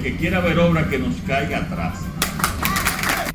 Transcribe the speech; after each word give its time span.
El 0.00 0.12
que 0.12 0.16
quiera 0.16 0.40
ver 0.40 0.58
obra 0.58 0.88
que 0.88 0.98
nos 0.98 1.14
caiga 1.26 1.58
atrás. 1.58 2.00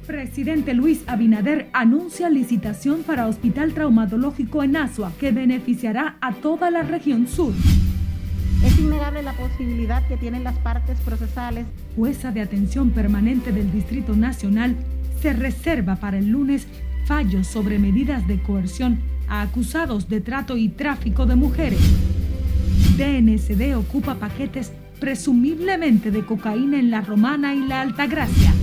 Presidente 0.07 0.73
Luis 0.73 1.04
Abinader 1.05 1.70
anuncia 1.73 2.27
licitación 2.27 3.04
para 3.04 3.27
Hospital 3.27 3.73
Traumatológico 3.73 4.63
en 4.63 4.75
Asua 4.75 5.12
que 5.20 5.32
beneficiará 5.32 6.18
a 6.21 6.33
toda 6.33 6.71
la 6.71 6.82
región 6.82 7.28
sur. 7.28 7.54
Es 8.65 8.79
innegable 8.79 9.21
la 9.21 9.33
posibilidad 9.33 10.07
que 10.07 10.18
tienen 10.18 10.43
las 10.43 10.57
partes 10.57 11.00
procesales. 11.01 11.68
Jueza 11.96 12.32
de 12.32 12.41
Atención 12.41 12.89
Permanente 12.89 13.52
del 13.52 13.71
Distrito 13.71 14.16
Nacional 14.16 14.75
se 15.21 15.34
reserva 15.34 15.97
para 15.97 16.18
el 16.18 16.29
lunes 16.29 16.66
fallos 17.05 17.45
sobre 17.45 17.77
medidas 17.77 18.27
de 18.27 18.41
coerción 18.41 19.02
a 19.27 19.43
acusados 19.43 20.09
de 20.09 20.20
trato 20.20 20.57
y 20.57 20.70
tráfico 20.70 21.27
de 21.27 21.36
mujeres. 21.36 21.79
DNCD 22.97 23.75
ocupa 23.75 24.16
paquetes 24.16 24.71
presumiblemente 24.99 26.11
de 26.11 26.25
cocaína 26.25 26.79
en 26.79 26.91
la 26.91 27.01
Romana 27.01 27.54
y 27.54 27.65
la 27.67 27.81
Altagracia. 27.81 28.54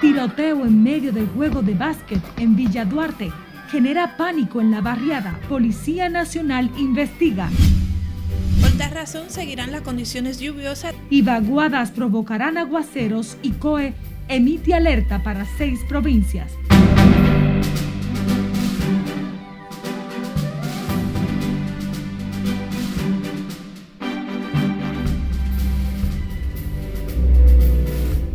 Tiroteo 0.00 0.64
en 0.66 0.82
medio 0.82 1.12
del 1.12 1.26
juego 1.28 1.62
de 1.62 1.74
básquet 1.74 2.20
en 2.38 2.54
Villa 2.54 2.84
Duarte 2.84 3.32
genera 3.70 4.16
pánico 4.16 4.60
en 4.60 4.70
la 4.70 4.80
barriada. 4.80 5.38
Policía 5.48 6.08
Nacional 6.08 6.70
investiga. 6.78 7.48
Por 8.60 8.72
tal 8.72 8.90
razón 8.90 9.30
seguirán 9.30 9.72
las 9.72 9.82
condiciones 9.82 10.38
lluviosas. 10.38 10.94
Y 11.10 11.22
vaguadas 11.22 11.90
provocarán 11.90 12.58
aguaceros 12.58 13.36
y 13.42 13.52
COE 13.52 13.94
emite 14.28 14.74
alerta 14.74 15.22
para 15.22 15.44
seis 15.56 15.80
provincias. 15.88 16.52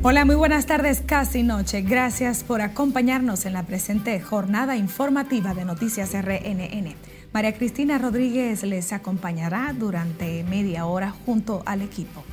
Hola, 0.03 0.25
muy 0.25 0.33
buenas 0.33 0.65
tardes, 0.65 1.03
casi 1.05 1.43
noche. 1.43 1.83
Gracias 1.83 2.43
por 2.43 2.61
acompañarnos 2.61 3.45
en 3.45 3.53
la 3.53 3.67
presente 3.67 4.19
jornada 4.19 4.75
informativa 4.75 5.53
de 5.53 5.63
Noticias 5.63 6.13
RNN. 6.13 6.95
María 7.31 7.53
Cristina 7.53 7.99
Rodríguez 7.99 8.63
les 8.63 8.93
acompañará 8.93 9.75
durante 9.77 10.43
media 10.43 10.87
hora 10.87 11.11
junto 11.11 11.61
al 11.67 11.83
equipo. 11.83 12.23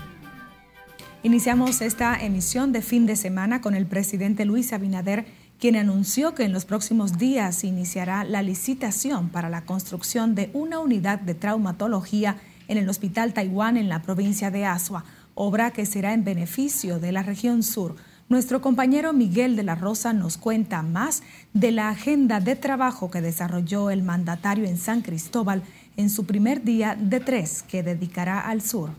Iniciamos 1.22 1.82
esta 1.82 2.16
emisión 2.16 2.72
de 2.72 2.80
fin 2.80 3.04
de 3.04 3.16
semana 3.16 3.60
con 3.60 3.74
el 3.74 3.84
presidente 3.84 4.46
Luis 4.46 4.72
Abinader, 4.72 5.26
quien 5.60 5.76
anunció 5.76 6.34
que 6.34 6.44
en 6.44 6.54
los 6.54 6.64
próximos 6.64 7.18
días 7.18 7.64
iniciará 7.64 8.24
la 8.24 8.40
licitación 8.40 9.28
para 9.28 9.50
la 9.50 9.66
construcción 9.66 10.34
de 10.34 10.48
una 10.54 10.78
unidad 10.78 11.20
de 11.20 11.34
traumatología 11.34 12.38
en 12.66 12.78
el 12.78 12.88
Hospital 12.88 13.34
Taiwán 13.34 13.76
en 13.76 13.90
la 13.90 14.00
provincia 14.00 14.50
de 14.50 14.64
Asua 14.64 15.04
obra 15.38 15.70
que 15.70 15.86
será 15.86 16.14
en 16.14 16.24
beneficio 16.24 16.98
de 16.98 17.12
la 17.12 17.22
región 17.22 17.62
sur. 17.62 17.94
Nuestro 18.28 18.60
compañero 18.60 19.12
Miguel 19.12 19.54
de 19.54 19.62
la 19.62 19.76
Rosa 19.76 20.12
nos 20.12 20.36
cuenta 20.36 20.82
más 20.82 21.22
de 21.54 21.70
la 21.70 21.90
agenda 21.90 22.40
de 22.40 22.56
trabajo 22.56 23.08
que 23.08 23.20
desarrolló 23.20 23.90
el 23.90 24.02
mandatario 24.02 24.64
en 24.64 24.76
San 24.76 25.00
Cristóbal 25.00 25.62
en 25.96 26.10
su 26.10 26.26
primer 26.26 26.64
día 26.64 26.96
de 27.00 27.20
tres 27.20 27.62
que 27.62 27.84
dedicará 27.84 28.40
al 28.40 28.62
sur. 28.62 28.90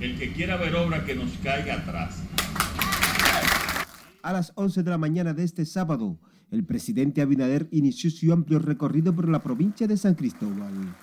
El 0.00 0.16
que 0.18 0.32
quiera 0.32 0.56
ver 0.56 0.76
obra 0.76 1.04
que 1.04 1.16
nos 1.16 1.32
caiga 1.42 1.74
atrás. 1.74 2.22
A 4.22 4.32
las 4.32 4.52
11 4.54 4.84
de 4.84 4.90
la 4.90 4.98
mañana 4.98 5.34
de 5.34 5.42
este 5.42 5.66
sábado, 5.66 6.16
el 6.52 6.64
presidente 6.64 7.20
Abinader 7.20 7.66
inició 7.72 8.08
su 8.08 8.32
amplio 8.32 8.60
recorrido 8.60 9.12
por 9.12 9.28
la 9.28 9.42
provincia 9.42 9.88
de 9.88 9.96
San 9.96 10.14
Cristóbal. 10.14 10.94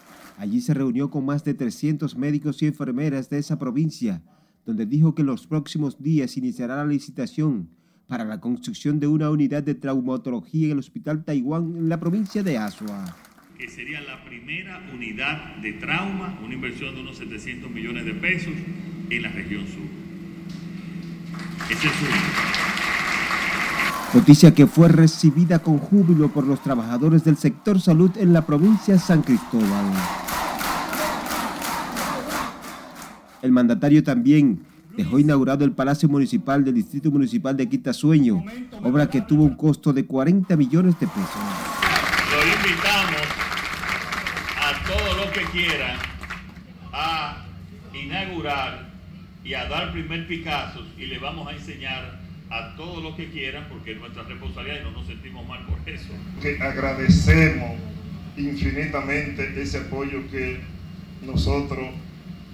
Allí 0.41 0.59
se 0.59 0.73
reunió 0.73 1.11
con 1.11 1.23
más 1.23 1.43
de 1.43 1.53
300 1.53 2.17
médicos 2.17 2.63
y 2.63 2.65
enfermeras 2.65 3.29
de 3.29 3.37
esa 3.37 3.59
provincia, 3.59 4.23
donde 4.65 4.87
dijo 4.87 5.13
que 5.13 5.21
en 5.21 5.27
los 5.27 5.45
próximos 5.45 6.01
días 6.01 6.35
iniciará 6.35 6.77
la 6.77 6.87
licitación 6.87 7.69
para 8.07 8.25
la 8.25 8.41
construcción 8.41 8.99
de 8.99 9.05
una 9.05 9.29
unidad 9.29 9.61
de 9.61 9.75
traumatología 9.75 10.65
en 10.65 10.71
el 10.71 10.79
Hospital 10.79 11.23
Taiwán 11.23 11.75
en 11.77 11.89
la 11.89 11.99
provincia 11.99 12.41
de 12.41 12.57
Asua. 12.57 13.15
Que 13.55 13.69
sería 13.69 14.01
la 14.01 14.25
primera 14.25 14.81
unidad 14.91 15.57
de 15.57 15.73
trauma, 15.73 16.39
una 16.43 16.55
inversión 16.55 16.95
de 16.95 17.01
unos 17.01 17.17
700 17.17 17.69
millones 17.69 18.05
de 18.05 18.15
pesos 18.15 18.53
en 19.11 19.21
la 19.21 19.29
región 19.29 19.67
sur. 19.67 19.85
Ese 21.69 21.87
es 21.87 21.93
Noticia 24.15 24.53
que 24.55 24.65
fue 24.65 24.89
recibida 24.89 25.59
con 25.59 25.77
júbilo 25.77 26.29
por 26.29 26.47
los 26.47 26.61
trabajadores 26.63 27.23
del 27.23 27.37
sector 27.37 27.79
salud 27.79 28.11
en 28.17 28.33
la 28.33 28.45
provincia 28.45 28.95
de 28.95 28.99
San 28.99 29.21
Cristóbal. 29.21 29.85
El 33.41 33.51
mandatario 33.51 34.03
también 34.03 34.59
dejó 34.95 35.19
inaugurado 35.19 35.65
el 35.65 35.71
Palacio 35.71 36.07
Municipal 36.09 36.63
del 36.63 36.75
Distrito 36.75 37.09
Municipal 37.09 37.55
de 37.57 37.67
Quitasueño, 37.67 38.43
obra 38.83 39.09
que 39.09 39.21
tuvo 39.21 39.43
un 39.43 39.55
costo 39.55 39.93
de 39.93 40.05
40 40.05 40.55
millones 40.57 40.99
de 40.99 41.07
pesos. 41.07 41.41
Lo 42.31 42.43
invitamos 42.43 43.21
a 44.59 44.87
todos 44.87 45.17
los 45.17 45.31
que 45.31 45.43
quieran 45.51 45.97
a 46.93 47.45
inaugurar 47.93 48.91
y 49.43 49.53
a 49.53 49.67
dar 49.67 49.91
primer 49.91 50.27
Picasso 50.27 50.85
y 50.97 51.05
le 51.05 51.17
vamos 51.17 51.47
a 51.47 51.53
enseñar 51.53 52.19
a 52.49 52.75
todos 52.75 53.01
los 53.01 53.15
que 53.15 53.29
quieran 53.29 53.65
porque 53.69 53.93
es 53.93 53.99
nuestra 53.99 54.23
responsabilidad 54.23 54.81
y 54.81 54.83
no 54.83 54.91
nos 54.91 55.07
sentimos 55.07 55.47
mal 55.47 55.65
por 55.65 55.89
eso. 55.89 56.13
Que 56.41 56.61
agradecemos 56.61 57.71
infinitamente 58.37 59.61
ese 59.61 59.79
apoyo 59.79 60.29
que 60.29 60.59
nosotros 61.25 61.87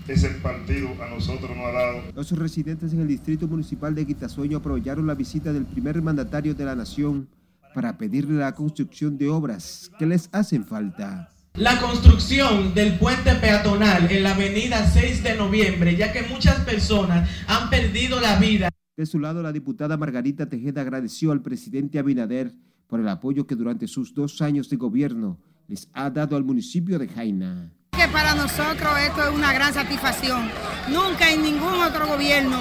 ese 0.08 0.30
partido 0.30 0.90
a 1.02 1.10
nosotros 1.10 1.56
nos 1.56 1.66
ha 1.66 1.72
dado. 1.72 2.02
Los 2.16 2.32
residentes 2.32 2.94
en 2.94 3.02
el 3.02 3.08
Distrito 3.08 3.48
Municipal 3.48 3.94
de 3.94 4.06
Quitasueño 4.06 4.58
aprovecharon 4.58 5.06
la 5.06 5.16
visita 5.16 5.52
del 5.52 5.66
primer 5.66 6.02
mandatario 6.02 6.54
de 6.54 6.66
la 6.66 6.76
nación 6.76 7.28
para 7.74 7.98
pedirle 7.98 8.40
la 8.40 8.56
construcción 8.56 9.18
de 9.18 9.30
obras 9.30 9.92
que 10.00 10.06
les 10.06 10.30
hacen 10.32 10.66
falta. 10.66 11.30
La 11.56 11.80
construcción 11.82 12.74
del 12.74 12.98
puente 12.98 13.34
peatonal 13.36 14.12
en 14.12 14.24
la 14.24 14.36
avenida 14.36 14.88
6 14.88 15.24
de 15.24 15.36
noviembre, 15.36 15.96
ya 15.96 16.14
que 16.14 16.24
muchas 16.24 16.60
personas 16.62 17.30
han 17.48 17.70
perdido 17.70 18.20
la 18.22 18.40
vida. 18.40 18.70
De 18.96 19.06
su 19.06 19.20
lado, 19.20 19.42
la 19.42 19.52
diputada 19.52 19.98
Margarita 19.98 20.48
Tejeda 20.48 20.82
agradeció 20.82 21.32
al 21.32 21.42
presidente 21.42 22.00
Abinader 22.00 22.54
por 22.88 23.00
el 23.00 23.08
apoyo 23.08 23.46
que 23.46 23.56
durante 23.56 23.88
sus 23.88 24.14
dos 24.14 24.42
años 24.42 24.70
de 24.70 24.78
gobierno 24.78 25.38
les 25.68 25.90
ha 25.94 26.10
dado 26.10 26.36
al 26.36 26.44
municipio 26.44 26.98
de 26.98 27.08
Jaina 27.08 27.72
para 28.12 28.36
nosotros 28.36 29.00
esto 29.00 29.24
es 29.24 29.36
una 29.36 29.54
gran 29.54 29.74
satisfacción. 29.74 30.50
Nunca 30.90 31.30
en 31.32 31.42
ningún 31.42 31.82
otro 31.82 32.08
gobierno 32.08 32.58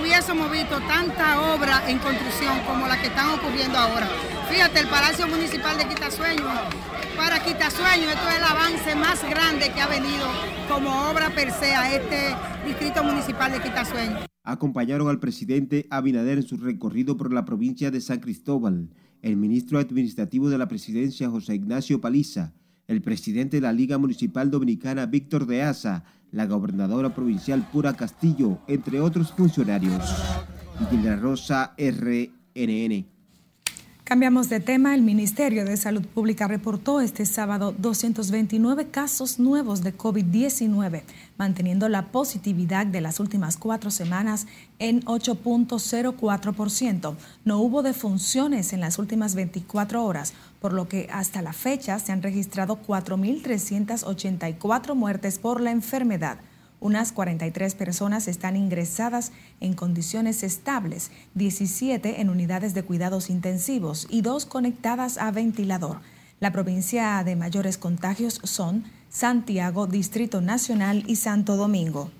hubiésemos 0.00 0.50
visto 0.50 0.80
tanta 0.80 1.40
obra 1.54 1.88
en 1.88 1.98
construcción 1.98 2.58
como 2.66 2.86
la 2.86 3.00
que 3.00 3.08
están 3.08 3.30
ocurriendo 3.30 3.78
ahora. 3.78 4.08
Fíjate, 4.50 4.80
el 4.80 4.88
Palacio 4.88 5.26
Municipal 5.28 5.76
de 5.78 5.86
Quitasueño, 5.86 6.44
para 7.16 7.42
Quitasueño 7.42 8.08
esto 8.08 8.28
es 8.28 8.36
el 8.36 8.44
avance 8.44 8.94
más 8.94 9.22
grande 9.28 9.70
que 9.72 9.80
ha 9.80 9.86
venido 9.86 10.26
como 10.68 11.10
obra 11.10 11.30
per 11.30 11.50
se 11.52 11.74
a 11.74 11.94
este 11.94 12.34
Distrito 12.66 13.02
Municipal 13.04 13.52
de 13.52 13.60
Quitasueño. 13.60 14.18
Acompañaron 14.42 15.08
al 15.08 15.20
presidente 15.20 15.86
Abinader 15.90 16.38
en 16.38 16.46
su 16.46 16.56
recorrido 16.56 17.16
por 17.16 17.32
la 17.32 17.44
provincia 17.44 17.90
de 17.90 18.00
San 18.00 18.20
Cristóbal, 18.20 18.88
el 19.22 19.36
ministro 19.36 19.78
administrativo 19.78 20.48
de 20.48 20.58
la 20.58 20.68
presidencia 20.68 21.28
José 21.28 21.54
Ignacio 21.54 22.00
Paliza, 22.00 22.54
el 22.88 23.02
presidente 23.02 23.58
de 23.58 23.60
la 23.60 23.72
Liga 23.72 23.98
Municipal 23.98 24.50
Dominicana 24.50 25.04
Víctor 25.04 25.46
de 25.46 25.62
Asa, 25.62 26.04
la 26.32 26.46
gobernadora 26.46 27.14
provincial 27.14 27.68
Pura 27.70 27.92
Castillo, 27.94 28.58
entre 28.66 29.00
otros 29.00 29.30
funcionarios. 29.32 30.02
Y 30.90 31.06
Rosa 31.16 31.74
RNN. 31.76 33.17
Cambiamos 34.08 34.48
de 34.48 34.60
tema. 34.60 34.94
El 34.94 35.02
Ministerio 35.02 35.66
de 35.66 35.76
Salud 35.76 36.06
Pública 36.06 36.48
reportó 36.48 37.02
este 37.02 37.26
sábado 37.26 37.74
229 37.76 38.86
casos 38.86 39.38
nuevos 39.38 39.82
de 39.82 39.94
COVID-19, 39.94 41.02
manteniendo 41.36 41.90
la 41.90 42.06
positividad 42.06 42.86
de 42.86 43.02
las 43.02 43.20
últimas 43.20 43.58
cuatro 43.58 43.90
semanas 43.90 44.46
en 44.78 45.02
8.04%. 45.02 47.16
No 47.44 47.58
hubo 47.58 47.82
defunciones 47.82 48.72
en 48.72 48.80
las 48.80 48.98
últimas 48.98 49.34
24 49.34 50.02
horas, 50.02 50.32
por 50.58 50.72
lo 50.72 50.88
que 50.88 51.10
hasta 51.12 51.42
la 51.42 51.52
fecha 51.52 51.98
se 51.98 52.10
han 52.10 52.22
registrado 52.22 52.80
4.384 52.80 54.94
muertes 54.94 55.38
por 55.38 55.60
la 55.60 55.70
enfermedad. 55.70 56.38
Unas 56.80 57.12
43 57.12 57.74
personas 57.74 58.28
están 58.28 58.56
ingresadas 58.56 59.32
en 59.60 59.74
condiciones 59.74 60.42
estables, 60.42 61.10
17 61.34 62.20
en 62.20 62.30
unidades 62.30 62.72
de 62.74 62.84
cuidados 62.84 63.30
intensivos 63.30 64.06
y 64.08 64.22
dos 64.22 64.46
conectadas 64.46 65.18
a 65.18 65.30
ventilador. 65.32 66.00
La 66.38 66.52
provincia 66.52 67.22
de 67.24 67.34
mayores 67.34 67.78
contagios 67.78 68.40
son 68.44 68.84
Santiago, 69.10 69.88
Distrito 69.88 70.40
Nacional 70.40 71.02
y 71.08 71.16
Santo 71.16 71.56
Domingo. 71.56 72.10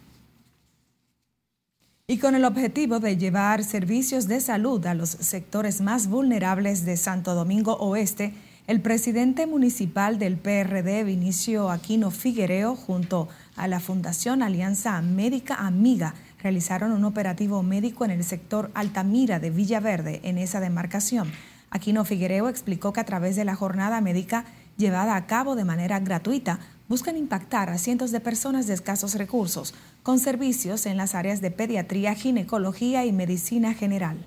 Y 2.08 2.19
con 2.19 2.34
el 2.34 2.44
objetivo 2.44 2.99
de 2.99 3.16
llevar 3.16 3.62
servicios 3.62 4.26
de 4.26 4.40
salud 4.40 4.84
a 4.87 4.94
los 4.94 5.11
sectores 5.11 5.82
más 5.82 6.08
vulnerables 6.08 6.84
de 6.84 6.96
Santo 6.96 7.34
Domingo 7.34 7.75
Oeste, 7.75 8.32
el 8.66 8.81
presidente 8.81 9.46
municipal 9.46 10.19
del 10.19 10.37
PRD, 10.37 11.04
Vinicio 11.04 11.70
Aquino 11.70 12.11
Figuereo, 12.11 12.76
junto 12.76 13.28
a 13.48 13.48
la 13.66 13.81
Fundación 13.81 14.43
Alianza 14.43 15.00
Médica 15.02 15.55
Amiga 15.56 16.14
realizaron 16.43 16.93
un 16.93 17.05
operativo 17.05 17.62
médico 17.62 18.05
en 18.05 18.12
el 18.12 18.22
sector 18.22 18.70
Altamira 18.75 19.40
de 19.40 19.50
Villaverde, 19.50 20.20
en 20.22 20.38
esa 20.38 20.60
demarcación. 20.60 21.32
Aquino 21.70 22.05
Figuereo 22.05 22.49
explicó 22.49 22.93
que 22.93 23.00
a 23.00 23.05
través 23.05 23.34
de 23.34 23.44
la 23.44 23.56
jornada 23.56 24.00
médica 24.00 24.44
llevada 24.78 25.16
a 25.16 25.26
cabo 25.26 25.56
de 25.56 25.64
manera 25.64 26.00
gratuita, 26.00 26.60
buscan 26.88 27.16
impactar 27.19 27.69
a 27.69 27.76
cientos 27.76 28.12
de 28.12 28.20
personas 28.20 28.66
de 28.66 28.75
escasos 28.75 29.14
recursos, 29.14 29.75
con 30.02 30.19
servicios 30.19 30.87
en 30.87 30.96
las 30.96 31.14
áreas 31.14 31.43
de 31.43 31.50
pediatría, 31.50 32.14
ginecología 32.14 33.04
y 33.04 33.12
medicina 33.12 33.75
general. 33.75 34.25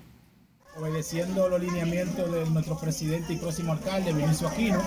Obedeciendo 0.78 1.48
los 1.48 1.60
lineamientos 1.60 2.30
de 2.30 2.48
nuestro 2.50 2.78
presidente 2.78 3.32
y 3.32 3.36
próximo 3.36 3.72
alcalde, 3.72 4.12
Vinicio 4.12 4.46
Aquino, 4.46 4.80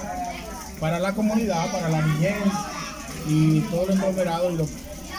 para 0.80 1.00
la 1.00 1.13
comunidad, 1.13 1.71
para 1.71 1.89
la 1.89 2.01
niñez 2.01 2.36
y 3.27 3.62
todo 3.62 3.81
el 3.83 4.00
conglomerado 4.00 4.51
y 4.51 4.57
los 4.57 4.69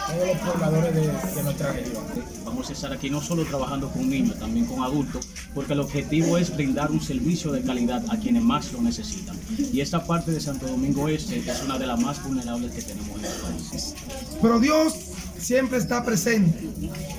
todos 0.07 0.29
los 0.29 0.39
pobladores 0.39 0.95
de, 0.95 1.43
nuestra 1.43 1.73
región. 1.73 2.05
Vamos 2.45 2.71
a 2.71 2.73
estar 2.73 2.93
aquí 2.93 3.11
no 3.11 3.21
solo 3.21 3.45
trabajando 3.45 3.91
con 3.91 4.09
niños, 4.09 4.39
también 4.39 4.67
con 4.67 4.83
adultos, 4.83 5.29
porque 5.55 5.73
el 5.73 5.81
objetivo 5.81 6.39
es 6.39 6.55
brindar 6.55 6.91
un 6.91 7.01
servicio 7.01 7.51
de 7.51 7.63
calidad 7.63 8.05
a 8.09 8.17
quienes 8.17 8.43
más 8.43 8.73
lo 8.73 8.81
necesitan. 8.83 9.37
Y 9.73 9.81
esta 9.81 10.07
parte 10.07 10.31
de 10.31 10.41
Santo 10.41 10.67
Domingo 10.67 11.09
Este 11.09 11.39
es 11.39 11.63
una 11.65 11.79
de 11.79 11.87
las 11.87 12.01
más 12.01 12.23
vulnerables 12.23 12.73
que 12.73 12.83
tenemos 12.83 13.19
en 13.19 13.25
el 13.25 13.33
país. 13.33 13.95
Pero 14.41 14.61
Dios 14.61 14.95
siempre 15.39 15.79
está 15.79 16.05
presente 16.05 16.69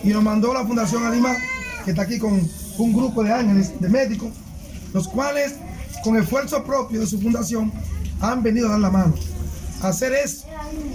y 0.03 0.07
nos 0.09 0.23
mandó 0.23 0.53
la 0.53 0.65
Fundación 0.65 1.05
Anima, 1.05 1.35
que 1.83 1.91
está 1.91 2.03
aquí 2.03 2.17
con 2.17 2.49
un 2.77 2.93
grupo 2.93 3.23
de 3.23 3.33
ángeles, 3.33 3.79
de 3.79 3.89
médicos, 3.89 4.29
los 4.93 5.07
cuales 5.07 5.55
con 6.03 6.15
esfuerzo 6.17 6.63
propio 6.63 7.01
de 7.01 7.07
su 7.07 7.19
fundación 7.19 7.71
han 8.21 8.41
venido 8.41 8.67
a 8.67 8.71
dar 8.71 8.79
la 8.79 8.91
mano. 8.91 9.13
Hacer 9.81 10.13
eso, 10.13 10.47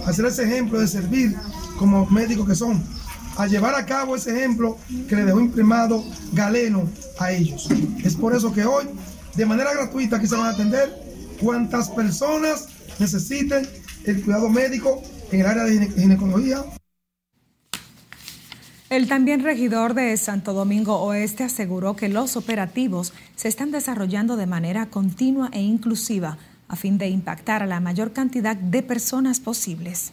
a 0.05 0.09
hacer 0.09 0.25
ese 0.25 0.43
ejemplo 0.43 0.79
de 0.79 0.87
servir 0.87 1.35
como 1.77 2.05
médicos 2.07 2.47
que 2.47 2.55
son, 2.55 2.83
a 3.37 3.47
llevar 3.47 3.75
a 3.75 3.85
cabo 3.85 4.15
ese 4.15 4.37
ejemplo 4.37 4.77
que 5.07 5.15
le 5.15 5.25
dejó 5.25 5.39
imprimado 5.39 6.03
Galeno 6.33 6.89
a 7.19 7.31
ellos. 7.31 7.69
Es 8.03 8.15
por 8.15 8.35
eso 8.35 8.53
que 8.53 8.65
hoy, 8.65 8.85
de 9.35 9.45
manera 9.45 9.73
gratuita, 9.73 10.17
aquí 10.17 10.27
se 10.27 10.35
van 10.35 10.47
a 10.47 10.49
atender 10.49 10.93
cuantas 11.39 11.89
personas 11.89 12.67
necesiten 12.99 13.67
el 14.05 14.21
cuidado 14.21 14.49
médico 14.49 15.01
en 15.31 15.41
el 15.41 15.45
área 15.45 15.63
de 15.63 15.87
ginecología. 15.87 16.63
El 18.89 19.07
también 19.07 19.41
regidor 19.43 19.95
de 19.95 20.15
Santo 20.17 20.53
Domingo 20.53 20.99
Oeste 21.01 21.43
aseguró 21.43 21.95
que 21.95 22.09
los 22.09 22.37
operativos 22.37 23.13
se 23.35 23.47
están 23.47 23.71
desarrollando 23.71 24.35
de 24.35 24.45
manera 24.45 24.85
continua 24.87 25.49
e 25.51 25.61
inclusiva 25.61 26.37
a 26.73 26.75
fin 26.75 26.97
de 26.97 27.07
impactar 27.07 27.61
a 27.61 27.67
la 27.67 27.79
mayor 27.79 28.13
cantidad 28.13 28.55
de 28.55 28.81
personas 28.81 29.39
posibles. 29.39 30.11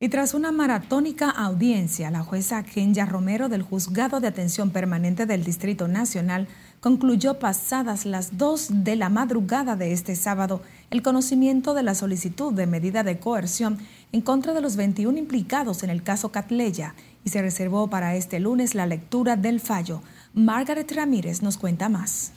Y 0.00 0.08
tras 0.08 0.34
una 0.34 0.50
maratónica 0.50 1.30
audiencia, 1.30 2.10
la 2.10 2.24
jueza 2.24 2.64
Kenya 2.64 3.06
Romero 3.06 3.48
del 3.48 3.62
Juzgado 3.62 4.18
de 4.18 4.26
Atención 4.26 4.70
Permanente 4.70 5.26
del 5.26 5.44
Distrito 5.44 5.86
Nacional 5.86 6.48
concluyó 6.80 7.38
pasadas 7.38 8.06
las 8.06 8.36
dos 8.38 8.68
de 8.70 8.96
la 8.96 9.10
madrugada 9.10 9.76
de 9.76 9.92
este 9.92 10.16
sábado 10.16 10.62
el 10.90 11.02
conocimiento 11.02 11.74
de 11.74 11.84
la 11.84 11.94
solicitud 11.94 12.52
de 12.52 12.66
medida 12.66 13.04
de 13.04 13.20
coerción 13.20 13.78
en 14.10 14.22
contra 14.22 14.54
de 14.54 14.60
los 14.62 14.76
21 14.76 15.16
implicados 15.18 15.84
en 15.84 15.90
el 15.90 16.02
caso 16.02 16.32
Catleya 16.32 16.94
y 17.22 17.28
se 17.28 17.42
reservó 17.42 17.88
para 17.88 18.16
este 18.16 18.40
lunes 18.40 18.74
la 18.74 18.86
lectura 18.86 19.36
del 19.36 19.60
fallo. 19.60 20.02
Margaret 20.34 20.90
Ramírez 20.90 21.42
nos 21.42 21.58
cuenta 21.58 21.88
más. 21.88 22.32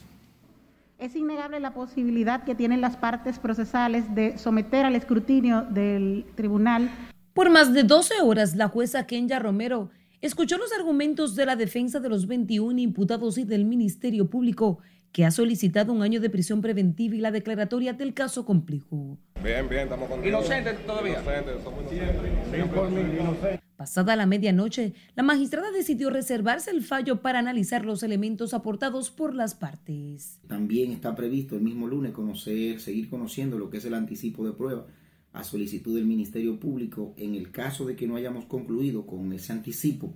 Es 0.98 1.14
innegable 1.14 1.60
la 1.60 1.74
posibilidad 1.74 2.44
que 2.44 2.54
tienen 2.54 2.80
las 2.80 2.96
partes 2.96 3.38
procesales 3.38 4.14
de 4.14 4.38
someter 4.38 4.86
al 4.86 4.96
escrutinio 4.96 5.62
del 5.62 6.24
tribunal 6.34 6.90
por 7.36 7.50
más 7.50 7.74
de 7.74 7.82
12 7.82 8.22
horas, 8.22 8.56
la 8.56 8.68
jueza 8.68 9.06
Kenya 9.06 9.38
Romero 9.38 9.90
escuchó 10.22 10.56
los 10.56 10.72
argumentos 10.72 11.36
de 11.36 11.44
la 11.44 11.54
defensa 11.54 12.00
de 12.00 12.08
los 12.08 12.26
21 12.26 12.80
imputados 12.80 13.36
y 13.36 13.44
del 13.44 13.66
Ministerio 13.66 14.30
Público, 14.30 14.78
que 15.12 15.26
ha 15.26 15.30
solicitado 15.30 15.92
un 15.92 16.00
año 16.00 16.18
de 16.18 16.30
prisión 16.30 16.62
preventiva 16.62 17.14
y 17.14 17.18
la 17.18 17.30
declaratoria 17.30 17.92
del 17.92 18.14
caso 18.14 18.46
complejo. 18.46 19.18
Bien, 19.44 19.68
bien, 19.68 19.82
estamos 19.82 20.08
con 20.08 20.26
Inocentes 20.26 20.86
todavía. 20.86 21.20
Inocentes, 21.20 21.62
somos 21.62 21.92
inocentes. 21.92 23.65
Pasada 23.76 24.16
la 24.16 24.24
medianoche, 24.24 24.94
la 25.16 25.22
magistrada 25.22 25.70
decidió 25.70 26.08
reservarse 26.08 26.70
el 26.70 26.82
fallo 26.82 27.20
para 27.20 27.40
analizar 27.40 27.84
los 27.84 28.02
elementos 28.02 28.54
aportados 28.54 29.10
por 29.10 29.34
las 29.34 29.54
partes. 29.54 30.38
También 30.46 30.92
está 30.92 31.14
previsto 31.14 31.56
el 31.56 31.62
mismo 31.62 31.86
lunes 31.86 32.12
conocer, 32.12 32.80
seguir 32.80 33.10
conociendo 33.10 33.58
lo 33.58 33.68
que 33.68 33.76
es 33.76 33.84
el 33.84 33.92
anticipo 33.92 34.46
de 34.46 34.52
prueba 34.52 34.86
a 35.34 35.44
solicitud 35.44 35.94
del 35.94 36.06
Ministerio 36.06 36.58
Público, 36.58 37.12
en 37.18 37.34
el 37.34 37.50
caso 37.50 37.84
de 37.84 37.96
que 37.96 38.06
no 38.06 38.16
hayamos 38.16 38.46
concluido 38.46 39.06
con 39.06 39.30
ese 39.34 39.52
anticipo 39.52 40.14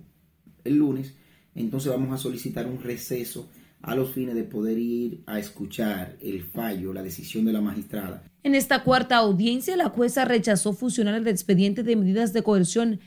el 0.63 0.77
lunes, 0.77 1.15
entonces 1.53 1.91
vamos 1.91 2.11
a 2.11 2.17
solicitar 2.17 2.65
un 2.65 2.81
receso 2.81 3.49
a 3.83 3.95
los 3.95 4.11
fines 4.11 4.33
de 4.33 4.43
poder 4.43 4.79
ir 4.79 5.23
a 5.27 5.37
escuchar 5.37 6.17
el 6.21 6.43
fallo, 6.43 6.93
la 6.93 7.03
decisión 7.03 7.45
de 7.45 7.53
la 7.53 7.61
magistrada. 7.61 8.23
En 8.43 8.55
esta 8.55 8.83
cuarta 8.83 9.17
audiencia, 9.17 9.75
la 9.77 9.89
jueza 9.89 10.25
rechazó 10.25 10.73
fusionar 10.73 11.15
el 11.15 11.27
expediente 11.27 11.83
de 11.83 11.95
medidas 11.95 12.33
de 12.33 12.41
coerción 12.43 12.99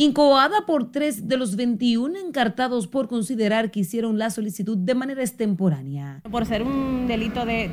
incoada 0.00 0.64
por 0.64 0.92
tres 0.92 1.26
de 1.26 1.36
los 1.36 1.56
21 1.56 2.16
encartados 2.18 2.86
por 2.86 3.08
considerar 3.08 3.72
que 3.72 3.80
hicieron 3.80 4.16
la 4.16 4.30
solicitud 4.30 4.78
de 4.78 4.94
manera 4.94 5.22
extemporánea. 5.22 6.22
Por 6.30 6.46
ser 6.46 6.62
un 6.62 7.08
delito 7.08 7.44
de, 7.44 7.68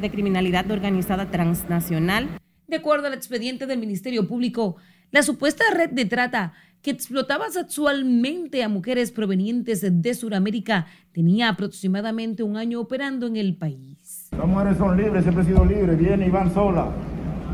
de 0.00 0.10
criminalidad 0.10 0.68
organizada 0.68 1.30
transnacional, 1.30 2.28
de 2.66 2.76
acuerdo 2.76 3.06
al 3.06 3.14
expediente 3.14 3.66
del 3.66 3.78
Ministerio 3.78 4.26
Público, 4.26 4.76
la 5.12 5.22
supuesta 5.22 5.62
red 5.72 5.90
de 5.90 6.06
trata 6.06 6.54
que 6.82 6.90
explotaba 6.90 7.48
sexualmente 7.50 8.64
a 8.64 8.68
mujeres 8.68 9.12
provenientes 9.12 9.86
de 9.88 10.14
Sudamérica 10.14 10.86
tenía 11.12 11.50
aproximadamente 11.50 12.42
un 12.42 12.56
año 12.56 12.80
operando 12.80 13.28
en 13.28 13.36
el 13.36 13.54
país. 13.56 14.28
Las 14.36 14.46
mujeres 14.46 14.76
son 14.76 14.96
libres, 14.96 15.22
siempre 15.22 15.44
he 15.44 15.46
sido 15.46 15.64
libre, 15.64 15.94
vienen 15.94 16.26
y 16.26 16.30
van 16.32 16.52
sola, 16.52 16.88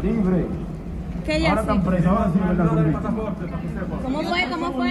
libre. 0.03 0.47
¿Qué 1.27 1.45
ahora 1.45 1.61
están 1.61 1.83
presas, 1.83 2.07
ahora 2.07 2.33
sí 2.33 2.39
¿Cómo 4.03 4.23
fue? 4.23 4.47
¿Cómo 4.49 4.73
fue? 4.73 4.91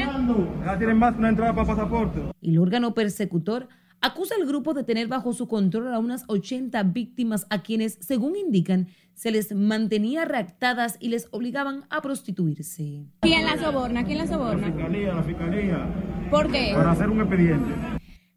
Ya 0.66 0.78
tienen 0.78 0.98
más 0.98 1.16
una 1.18 1.30
entrada 1.30 1.56
para 1.56 1.68
pasaporte. 1.68 2.20
El 2.42 2.60
órgano 2.60 2.94
persecutor 2.94 3.70
acusa 4.02 4.36
al 4.40 4.46
grupo 4.46 4.74
de 4.74 4.84
tener 4.84 5.08
bajo 5.08 5.32
su 5.32 5.48
control 5.48 5.94
a 5.94 6.00
unas 6.00 6.26
80 6.28 6.84
víctimas 6.84 7.48
a 7.50 7.64
quienes, 7.64 7.98
según 8.02 8.36
indican, 8.36 8.88
se 9.14 9.32
les 9.32 9.56
mantenía 9.56 10.26
reactadas 10.26 10.98
y 11.00 11.08
les 11.08 11.30
obligaban 11.32 11.86
a 11.90 12.02
prostituirse. 12.02 13.06
¿Quién 13.22 13.46
la 13.46 13.58
soborna? 13.58 14.04
¿Quién 14.04 14.18
la 14.18 14.28
soborna? 14.28 14.68
La 14.68 14.74
fiscalía, 14.74 15.14
la 15.14 15.24
fiscalía. 15.24 15.88
¿Por 16.30 16.52
qué? 16.52 16.74
Para 16.76 16.92
hacer 16.92 17.10
un 17.10 17.22
expediente. 17.22 17.74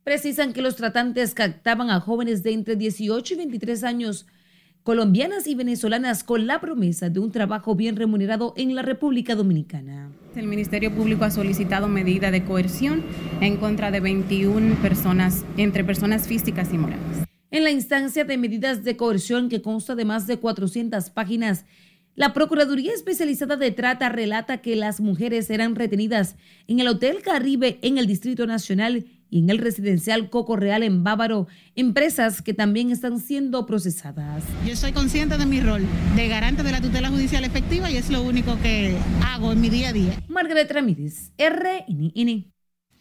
Precisan 0.04 0.52
que 0.52 0.62
los 0.62 0.76
tratantes 0.76 1.34
captaban 1.34 1.90
a 1.90 1.98
jóvenes 1.98 2.44
de 2.44 2.52
entre 2.52 2.76
18 2.76 3.34
y 3.34 3.36
23 3.36 3.82
años 3.82 4.26
colombianas 4.88 5.46
y 5.46 5.54
venezolanas 5.54 6.24
con 6.24 6.46
la 6.46 6.62
promesa 6.62 7.10
de 7.10 7.20
un 7.20 7.30
trabajo 7.30 7.74
bien 7.74 7.94
remunerado 7.94 8.54
en 8.56 8.74
la 8.74 8.80
República 8.80 9.34
Dominicana. 9.34 10.10
El 10.34 10.46
Ministerio 10.46 10.90
Público 10.90 11.26
ha 11.26 11.30
solicitado 11.30 11.88
medida 11.88 12.30
de 12.30 12.42
coerción 12.42 13.02
en 13.42 13.58
contra 13.58 13.90
de 13.90 14.00
21 14.00 14.76
personas, 14.76 15.44
entre 15.58 15.84
personas 15.84 16.26
físicas 16.26 16.72
y 16.72 16.78
morales. 16.78 17.26
En 17.50 17.64
la 17.64 17.70
instancia 17.70 18.24
de 18.24 18.38
medidas 18.38 18.82
de 18.82 18.96
coerción 18.96 19.50
que 19.50 19.60
consta 19.60 19.94
de 19.94 20.06
más 20.06 20.26
de 20.26 20.38
400 20.38 21.10
páginas, 21.10 21.66
la 22.14 22.32
Procuraduría 22.32 22.94
Especializada 22.94 23.56
de 23.58 23.70
Trata 23.72 24.08
relata 24.08 24.62
que 24.62 24.74
las 24.74 25.00
mujeres 25.00 25.50
eran 25.50 25.76
retenidas 25.76 26.36
en 26.66 26.80
el 26.80 26.88
Hotel 26.88 27.20
Caribe 27.20 27.78
en 27.82 27.98
el 27.98 28.06
Distrito 28.06 28.46
Nacional 28.46 29.04
y 29.30 29.40
en 29.40 29.50
el 29.50 29.58
residencial 29.58 30.30
Coco 30.30 30.56
Real 30.56 30.82
en 30.82 31.04
Bávaro, 31.04 31.46
empresas 31.74 32.42
que 32.42 32.54
también 32.54 32.90
están 32.90 33.20
siendo 33.20 33.66
procesadas. 33.66 34.44
Yo 34.66 34.76
soy 34.76 34.92
consciente 34.92 35.38
de 35.38 35.46
mi 35.46 35.60
rol 35.60 35.84
de 36.16 36.28
garante 36.28 36.62
de 36.62 36.72
la 36.72 36.80
tutela 36.80 37.08
judicial 37.08 37.44
efectiva 37.44 37.90
y 37.90 37.96
es 37.96 38.10
lo 38.10 38.22
único 38.22 38.58
que 38.62 38.96
hago 39.24 39.52
en 39.52 39.60
mi 39.60 39.68
día 39.68 39.90
a 39.90 39.92
día. 39.92 40.22
Margaret 40.28 40.70
Ramírez, 40.70 41.32
RNN. 41.38 42.52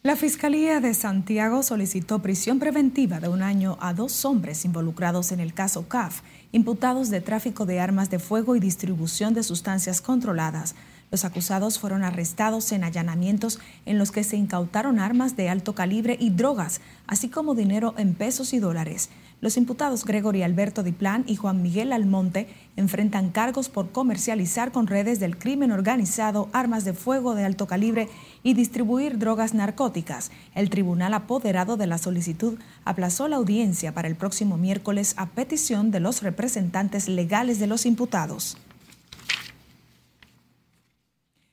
La 0.04 0.14
Fiscalía 0.14 0.80
de 0.80 0.94
Santiago 0.94 1.64
solicitó 1.64 2.20
prisión 2.20 2.60
preventiva 2.60 3.18
de 3.18 3.28
un 3.28 3.42
año 3.42 3.76
a 3.80 3.92
dos 3.92 4.24
hombres 4.24 4.64
involucrados 4.64 5.32
en 5.32 5.40
el 5.40 5.52
caso 5.54 5.88
CAF, 5.88 6.22
imputados 6.52 7.10
de 7.10 7.20
tráfico 7.20 7.66
de 7.66 7.80
armas 7.80 8.08
de 8.08 8.20
fuego 8.20 8.54
y 8.54 8.60
distribución 8.60 9.34
de 9.34 9.42
sustancias 9.42 10.00
controladas. 10.00 10.76
Los 11.10 11.24
acusados 11.24 11.78
fueron 11.78 12.04
arrestados 12.04 12.70
en 12.72 12.84
allanamientos 12.84 13.58
en 13.86 13.98
los 13.98 14.10
que 14.10 14.24
se 14.24 14.36
incautaron 14.36 14.98
armas 14.98 15.36
de 15.36 15.48
alto 15.48 15.74
calibre 15.74 16.16
y 16.20 16.30
drogas, 16.30 16.80
así 17.06 17.28
como 17.28 17.54
dinero 17.54 17.94
en 17.96 18.14
pesos 18.14 18.52
y 18.52 18.58
dólares. 18.58 19.08
Los 19.40 19.56
imputados 19.56 20.04
Gregory 20.04 20.42
Alberto 20.42 20.82
Diplán 20.82 21.22
y 21.26 21.36
Juan 21.36 21.62
Miguel 21.62 21.92
Almonte 21.92 22.48
enfrentan 22.76 23.30
cargos 23.30 23.68
por 23.68 23.92
comercializar 23.92 24.72
con 24.72 24.88
redes 24.88 25.20
del 25.20 25.38
crimen 25.38 25.70
organizado 25.70 26.48
armas 26.52 26.84
de 26.84 26.92
fuego 26.92 27.36
de 27.36 27.44
alto 27.44 27.68
calibre 27.68 28.08
y 28.42 28.54
distribuir 28.54 29.16
drogas 29.18 29.54
narcóticas. 29.54 30.32
El 30.56 30.70
tribunal 30.70 31.14
apoderado 31.14 31.76
de 31.76 31.86
la 31.86 31.98
solicitud 31.98 32.58
aplazó 32.84 33.28
la 33.28 33.36
audiencia 33.36 33.94
para 33.94 34.08
el 34.08 34.16
próximo 34.16 34.58
miércoles 34.58 35.14
a 35.16 35.26
petición 35.26 35.92
de 35.92 36.00
los 36.00 36.22
representantes 36.22 37.08
legales 37.08 37.60
de 37.60 37.68
los 37.68 37.86
imputados. 37.86 38.58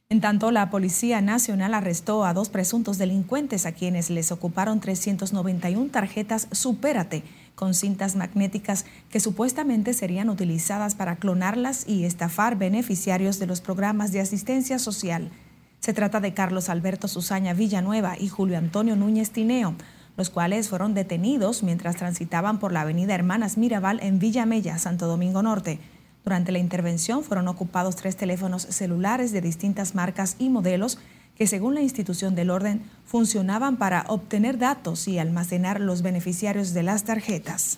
En 0.07 0.21
tanto, 0.21 0.51
la 0.51 0.69
Policía 0.69 1.19
Nacional 1.19 1.73
arrestó 1.73 2.25
a 2.25 2.33
dos 2.35 2.49
presuntos 2.49 2.99
delincuentes 2.99 3.65
a 3.65 3.71
quienes 3.71 4.11
les 4.11 4.31
ocuparon 4.31 4.79
391 4.79 5.89
tarjetas 5.89 6.47
Supérate 6.51 7.23
con 7.55 7.73
cintas 7.73 8.15
magnéticas 8.15 8.85
que 9.09 9.19
supuestamente 9.19 9.93
serían 9.93 10.29
utilizadas 10.29 10.93
para 10.93 11.15
clonarlas 11.15 11.87
y 11.87 12.03
estafar 12.03 12.55
beneficiarios 12.55 13.39
de 13.39 13.47
los 13.47 13.61
programas 13.61 14.11
de 14.11 14.19
asistencia 14.19 14.77
social. 14.77 15.31
Se 15.79 15.93
trata 15.93 16.19
de 16.19 16.35
Carlos 16.35 16.69
Alberto 16.69 17.07
Susaña 17.07 17.55
Villanueva 17.55 18.15
y 18.19 18.27
Julio 18.27 18.59
Antonio 18.59 18.95
Núñez 18.95 19.31
Tineo, 19.31 19.73
los 20.17 20.29
cuales 20.29 20.69
fueron 20.69 20.93
detenidos 20.93 21.63
mientras 21.63 21.95
transitaban 21.95 22.59
por 22.59 22.71
la 22.71 22.81
avenida 22.81 23.15
Hermanas 23.15 23.57
Mirabal 23.57 23.99
en 24.03 24.19
Villamella, 24.19 24.77
Santo 24.77 25.07
Domingo 25.07 25.41
Norte. 25.41 25.79
Durante 26.25 26.51
la 26.51 26.57
intervención 26.57 27.23
fueron 27.23 27.47
ocupados 27.47 27.95
tres 27.95 28.17
teléfonos 28.17 28.63
celulares 28.63 29.31
de 29.31 29.41
distintas 29.41 29.93
marcas 29.93 30.35
y 30.39 30.49
modelos 30.49 30.97
que 31.35 31.45
según 31.45 31.75
la 31.75 31.81
institución 31.81 32.33
del 32.33 32.49
orden 32.49 32.81
funcionaban 33.05 33.77
para 33.77 34.05
obtener 34.07 34.57
datos 34.57 35.07
y 35.07 35.19
almacenar 35.19 35.79
los 35.79 36.01
beneficiarios 36.01 36.73
de 36.73 36.81
las 36.81 37.03
tarjetas. 37.03 37.77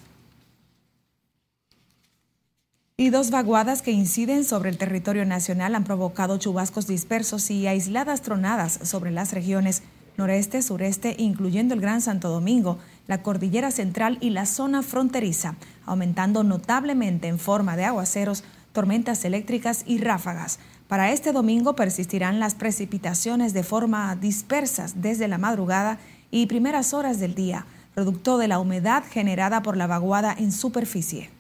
Y 2.95 3.09
dos 3.09 3.29
vaguadas 3.29 3.81
que 3.81 3.91
inciden 3.91 4.45
sobre 4.45 4.69
el 4.69 4.77
territorio 4.77 5.25
nacional 5.25 5.75
han 5.75 5.83
provocado 5.83 6.37
chubascos 6.37 6.87
dispersos 6.87 7.51
y 7.51 7.67
aisladas 7.67 8.21
tronadas 8.21 8.79
sobre 8.83 9.11
las 9.11 9.33
regiones 9.33 9.83
noreste, 10.17 10.61
sureste, 10.61 11.15
incluyendo 11.19 11.73
el 11.75 11.81
Gran 11.81 12.01
Santo 12.01 12.29
Domingo, 12.29 12.79
la 13.07 13.21
cordillera 13.21 13.71
central 13.71 14.17
y 14.21 14.29
la 14.29 14.45
zona 14.45 14.83
fronteriza, 14.83 15.55
aumentando 15.85 16.43
notablemente 16.43 17.27
en 17.27 17.39
forma 17.39 17.75
de 17.75 17.85
aguaceros, 17.85 18.43
tormentas 18.73 19.25
eléctricas 19.25 19.83
y 19.85 19.97
ráfagas. 19.99 20.59
Para 20.87 21.11
este 21.11 21.31
domingo 21.31 21.75
persistirán 21.75 22.39
las 22.39 22.55
precipitaciones 22.55 23.53
de 23.53 23.63
forma 23.63 24.15
dispersas 24.15 25.01
desde 25.01 25.27
la 25.27 25.37
madrugada 25.37 25.99
y 26.31 26.45
primeras 26.45 26.93
horas 26.93 27.19
del 27.19 27.35
día, 27.35 27.65
producto 27.95 28.37
de 28.37 28.47
la 28.47 28.59
humedad 28.59 29.03
generada 29.09 29.61
por 29.63 29.77
la 29.77 29.87
vaguada 29.87 30.35
en 30.37 30.51
superficie. 30.51 31.36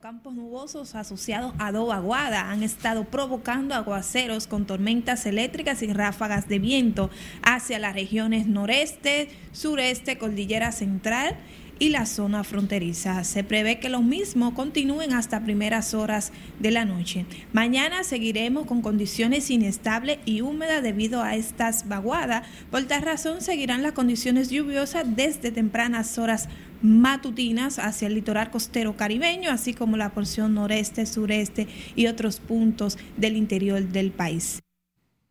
Campos 0.00 0.32
nubosos 0.32 0.94
asociados 0.94 1.52
a 1.58 1.72
do 1.72 1.84
vaguada 1.84 2.50
han 2.50 2.62
estado 2.62 3.04
provocando 3.04 3.74
aguaceros 3.74 4.46
con 4.46 4.64
tormentas 4.64 5.26
eléctricas 5.26 5.82
y 5.82 5.92
ráfagas 5.92 6.48
de 6.48 6.58
viento 6.58 7.10
hacia 7.42 7.78
las 7.78 7.92
regiones 7.92 8.46
noreste, 8.46 9.28
sureste, 9.52 10.16
cordillera 10.16 10.72
central 10.72 11.36
y 11.78 11.90
la 11.90 12.06
zona 12.06 12.44
fronteriza. 12.44 13.24
Se 13.24 13.44
prevé 13.44 13.78
que 13.78 13.90
los 13.90 14.02
mismos 14.02 14.54
continúen 14.54 15.12
hasta 15.12 15.44
primeras 15.44 15.92
horas 15.92 16.32
de 16.58 16.70
la 16.70 16.86
noche. 16.86 17.26
Mañana 17.52 18.02
seguiremos 18.02 18.64
con 18.64 18.80
condiciones 18.80 19.50
inestables 19.50 20.18
y 20.24 20.40
húmedas 20.40 20.82
debido 20.82 21.22
a 21.22 21.36
estas 21.36 21.88
vaguadas. 21.88 22.46
Por 22.70 22.84
tal 22.84 23.02
razón 23.02 23.42
seguirán 23.42 23.82
las 23.82 23.92
condiciones 23.92 24.48
lluviosas 24.48 25.04
desde 25.14 25.52
tempranas 25.52 26.16
horas 26.16 26.48
matutinas 26.82 27.78
hacia 27.78 28.08
el 28.08 28.14
litoral 28.14 28.50
costero 28.50 28.96
caribeño, 28.96 29.50
así 29.50 29.74
como 29.74 29.96
la 29.96 30.10
porción 30.10 30.54
noreste, 30.54 31.06
sureste 31.06 31.68
y 31.96 32.06
otros 32.06 32.40
puntos 32.40 32.98
del 33.16 33.36
interior 33.36 33.82
del 33.82 34.10
país. 34.10 34.60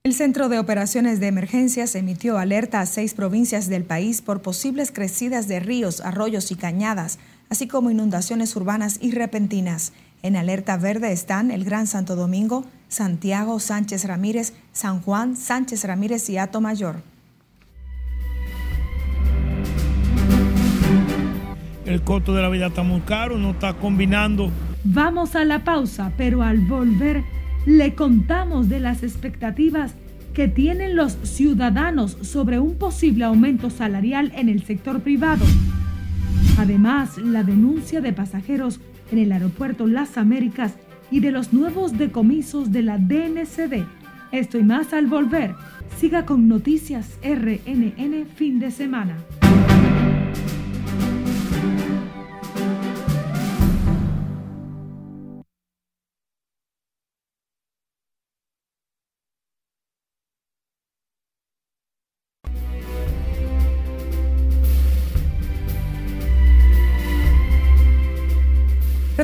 El 0.03 0.13
Centro 0.13 0.48
de 0.48 0.60
Operaciones 0.60 1.20
de 1.20 1.27
Emergencias 1.27 1.94
emitió 1.94 2.38
alerta 2.38 2.79
a 2.79 2.86
seis 2.86 3.13
provincias 3.13 3.68
del 3.68 3.84
país 3.84 4.22
por 4.22 4.41
posibles 4.41 4.91
crecidas 4.91 5.48
de 5.48 5.60
ríos, 5.60 6.00
arroyos 6.01 6.51
y 6.51 6.56
cañadas, 6.56 7.20
así 7.50 7.68
como 7.68 7.91
inundaciones 7.91 8.56
urbanas 8.56 8.98
y 9.01 9.12
repentinas. 9.12 9.91
En 10.24 10.36
alerta 10.36 10.77
verde 10.77 11.12
están 11.12 11.51
el 11.51 11.65
Gran 11.65 11.86
Santo 11.86 12.15
Domingo, 12.15 12.65
Santiago, 12.88 13.60
Sánchez 13.60 14.06
Ramírez, 14.06 14.53
San 14.72 15.01
Juan, 15.01 15.36
Sánchez 15.36 15.84
Ramírez 15.84 16.29
y 16.29 16.38
Ato 16.38 16.62
Mayor. 16.62 17.03
El 21.89 22.03
costo 22.03 22.36
de 22.36 22.43
la 22.43 22.50
vida 22.50 22.67
está 22.67 22.84
muy 22.84 23.00
caro, 23.01 23.39
no 23.39 23.50
está 23.50 23.74
combinando. 23.74 24.51
Vamos 24.84 25.36
a 25.36 25.43
la 25.43 25.63
pausa, 25.63 26.13
pero 26.17 26.43
al 26.43 26.60
volver 26.60 27.24
le 27.65 27.96
contamos 27.96 28.69
de 28.69 28.79
las 28.79 29.01
expectativas 29.01 29.96
que 30.36 30.48
tienen 30.48 30.96
los 30.96 31.13
ciudadanos 31.24 32.15
sobre 32.22 32.60
un 32.60 32.75
posible 32.75 33.25
aumento 33.25 33.72
salarial 33.72 34.31
en 34.36 34.50
el 34.50 34.63
sector 34.63 35.01
privado. 35.01 35.43
Además, 36.60 37.17
la 37.17 37.41
denuncia 37.41 38.01
de 38.01 38.13
pasajeros 38.13 38.79
en 39.12 39.17
el 39.17 39.31
aeropuerto 39.31 39.88
Las 39.88 40.15
Américas 40.19 40.75
y 41.10 41.22
de 41.22 41.31
los 41.31 41.53
nuevos 41.53 41.98
decomisos 41.98 42.72
de 42.72 42.84
la 42.84 43.00
DNCD. 43.00 43.84
Esto 44.31 44.60
y 44.60 44.63
más 44.63 44.93
al 44.93 45.08
volver. 45.08 45.55
Siga 45.98 46.24
con 46.24 46.48
Noticias 46.48 47.17
RNN 47.24 48.27
fin 48.36 48.60
de 48.60 48.69
semana. 48.69 49.17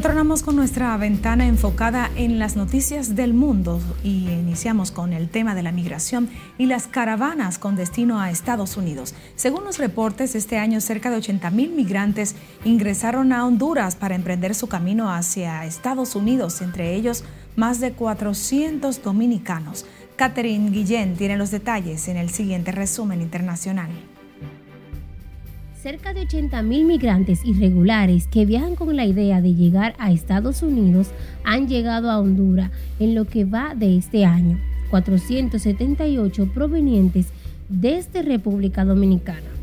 Retornamos 0.06 0.44
con 0.44 0.56
nuestra 0.56 0.96
ventana 0.98 1.48
enfocada 1.48 2.12
en 2.16 2.38
las 2.38 2.56
noticias 2.56 3.16
del 3.16 3.34
mundo 3.34 3.82
y 4.04 4.30
iniciamos 4.30 4.92
con 4.92 5.14
el 5.14 5.30
tema 5.30 5.56
de 5.56 5.64
la 5.64 5.72
migración 5.72 6.30
y 6.60 6.68
las 6.68 6.86
caravanas 6.86 7.58
con 7.58 7.76
destino 7.76 8.20
a 8.20 8.30
Estados 8.30 8.78
Unidos. 8.78 9.16
Según 9.36 9.64
los 9.64 9.80
reportes, 9.80 10.36
este 10.36 10.60
año 10.60 10.80
cerca 10.80 11.10
de 11.10 11.18
80 11.18 11.50
mil 11.50 11.72
migrantes 11.72 12.36
ingresaron 12.66 13.34
a 13.34 13.48
Honduras 13.48 13.96
para 13.96 14.14
emprender 14.14 14.54
su 14.54 14.68
camino 14.68 15.12
hacia 15.12 15.66
Estados 15.66 16.16
Unidos, 16.16 16.62
entre 16.62 16.94
ellos 16.94 17.24
más 17.56 17.80
de 17.80 17.94
400 17.94 19.02
dominicanos. 19.02 19.88
Catherine 20.18 20.70
Guillén 20.70 21.16
tiene 21.16 21.36
los 21.36 21.50
detalles 21.50 22.08
en 22.10 22.18
el 22.18 22.30
siguiente 22.30 22.72
resumen 22.72 23.24
internacional 23.24 23.90
cerca 25.86 26.16
de 26.16 26.28
80.000 26.28 26.84
migrantes 26.84 27.46
irregulares 27.46 28.26
que 28.26 28.44
viajan 28.44 28.74
con 28.74 28.96
la 28.96 29.06
idea 29.06 29.40
de 29.40 29.54
llegar 29.54 29.94
a 30.00 30.12
Estados 30.12 30.64
Unidos 30.64 31.10
han 31.44 31.68
llegado 31.68 32.10
a 32.10 32.20
Honduras 32.20 32.72
en 33.00 33.14
lo 33.14 33.26
que 33.26 33.46
va 33.46 33.76
de 33.76 33.96
este 33.96 34.26
año, 34.26 34.60
478 34.90 36.50
provenientes 36.56 37.28
desde 37.70 38.24
República 38.24 38.84
Dominicana. 38.84 39.55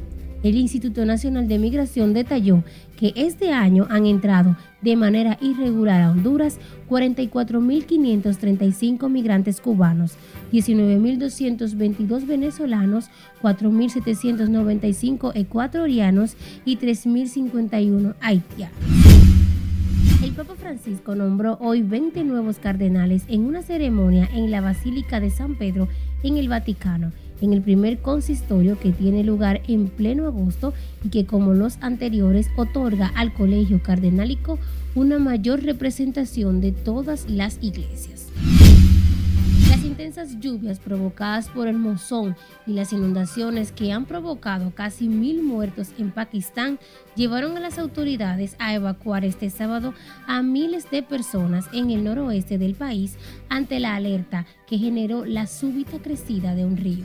El 0.43 0.57
Instituto 0.57 1.05
Nacional 1.05 1.47
de 1.47 1.59
Migración 1.59 2.15
detalló 2.15 2.65
que 2.97 3.13
este 3.15 3.53
año 3.53 3.87
han 3.91 4.07
entrado 4.07 4.57
de 4.81 4.97
manera 4.97 5.39
irregular 5.41 6.03
a 6.03 6.11
Honduras 6.11 6.59
44.535 6.89 9.09
migrantes 9.09 9.61
cubanos, 9.61 10.17
19.222 10.53 12.27
venezolanos, 12.27 13.09
4.795 13.41 15.31
ecuatorianos 15.37 16.35
y 16.65 16.79
3.051 16.79 18.17
haitianos. 18.21 18.77
El 20.25 20.33
Papa 20.33 20.57
Francisco 20.57 21.15
nombró 21.15 21.57
hoy 21.61 21.83
20 21.83 22.25
nuevos 22.25 22.59
cardenales 22.59 23.23
en 23.29 23.45
una 23.45 23.63
ceremonia 23.63 24.29
en 24.33 24.51
la 24.51 24.61
Basílica 24.61 25.21
de 25.21 25.31
San 25.31 25.55
Pedro 25.57 25.87
en 26.23 26.37
el 26.37 26.49
Vaticano 26.49 27.13
en 27.43 27.53
el 27.53 27.61
primer 27.61 27.99
consistorio 27.99 28.79
que 28.79 28.93
tiene 28.93 29.23
lugar 29.25 29.61
en 29.69 29.89
pleno 29.89 30.27
agosto 30.27 30.73
y 31.05 31.11
que 31.11 31.27
como 31.27 31.53
los 31.53 31.77
anteriores 31.83 32.49
otorga 32.57 33.13
al 33.15 33.35
colegio 33.35 33.83
cardenálico 33.83 34.59
una 34.95 35.19
mayor 35.19 35.63
representación 35.63 36.61
de 36.61 36.73
todas 36.73 37.29
las 37.29 37.59
iglesias. 37.61 38.29
Intensas 40.03 40.41
lluvias 40.41 40.81
provocadas 40.81 41.49
por 41.49 41.69
el 41.69 41.79
monzón 41.79 42.35
y 42.67 42.73
las 42.73 42.93
inundaciones 42.93 43.71
que 43.71 43.93
han 43.93 44.05
provocado 44.05 44.73
casi 44.75 45.07
mil 45.07 45.45
muertos 45.45 45.91
en 45.97 46.11
Pakistán 46.11 46.81
llevaron 47.15 47.57
a 47.57 47.61
las 47.61 47.79
autoridades 47.79 48.57
a 48.59 48.75
evacuar 48.75 49.25
este 49.25 49.49
sábado 49.49 49.95
a 50.27 50.43
miles 50.43 50.91
de 50.91 51.05
personas 51.05 51.67
en 51.73 51.91
el 51.91 52.03
noroeste 52.03 52.59
del 52.59 52.75
país 52.75 53.17
ante 53.49 53.79
la 53.79 53.95
alerta 53.95 54.45
que 54.67 54.77
generó 54.77 55.25
la 55.25 55.47
súbita 55.47 55.99
crecida 56.03 56.57
de 56.57 56.65
un 56.65 56.77
río. 56.77 57.05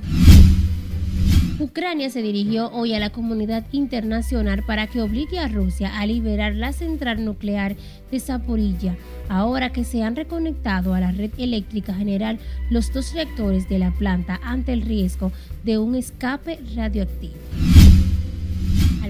Ucrania 1.60 2.12
se 2.12 2.22
dirigió 2.22 2.70
hoy 2.72 2.94
a 2.94 3.00
la 3.00 3.10
comunidad 3.10 3.66
internacional 3.72 4.64
para 4.68 4.86
que 4.86 5.02
obligue 5.02 5.40
a 5.40 5.48
Rusia 5.48 5.98
a 5.98 6.06
liberar 6.06 6.54
la 6.54 6.72
central 6.72 7.26
nuclear 7.26 7.76
de 8.12 8.20
Zaporilla, 8.20 8.96
ahora 9.28 9.72
que 9.72 9.84
se 9.84 10.04
han 10.04 10.16
reconectado 10.16 10.94
a 10.94 11.00
la 11.00 11.12
red 11.12 11.32
eléctrica 11.40 11.96
general 11.96 12.38
los 12.70 12.94
dos 12.94 13.12
reactores 13.14 13.68
de 13.68 13.80
la 13.80 13.90
planta 13.90 14.40
ante 14.44 14.72
el 14.72 14.84
riesgo 14.84 15.32
de 15.64 15.80
un 15.80 15.96
escape 15.96 16.60
radioactivo 16.76 17.34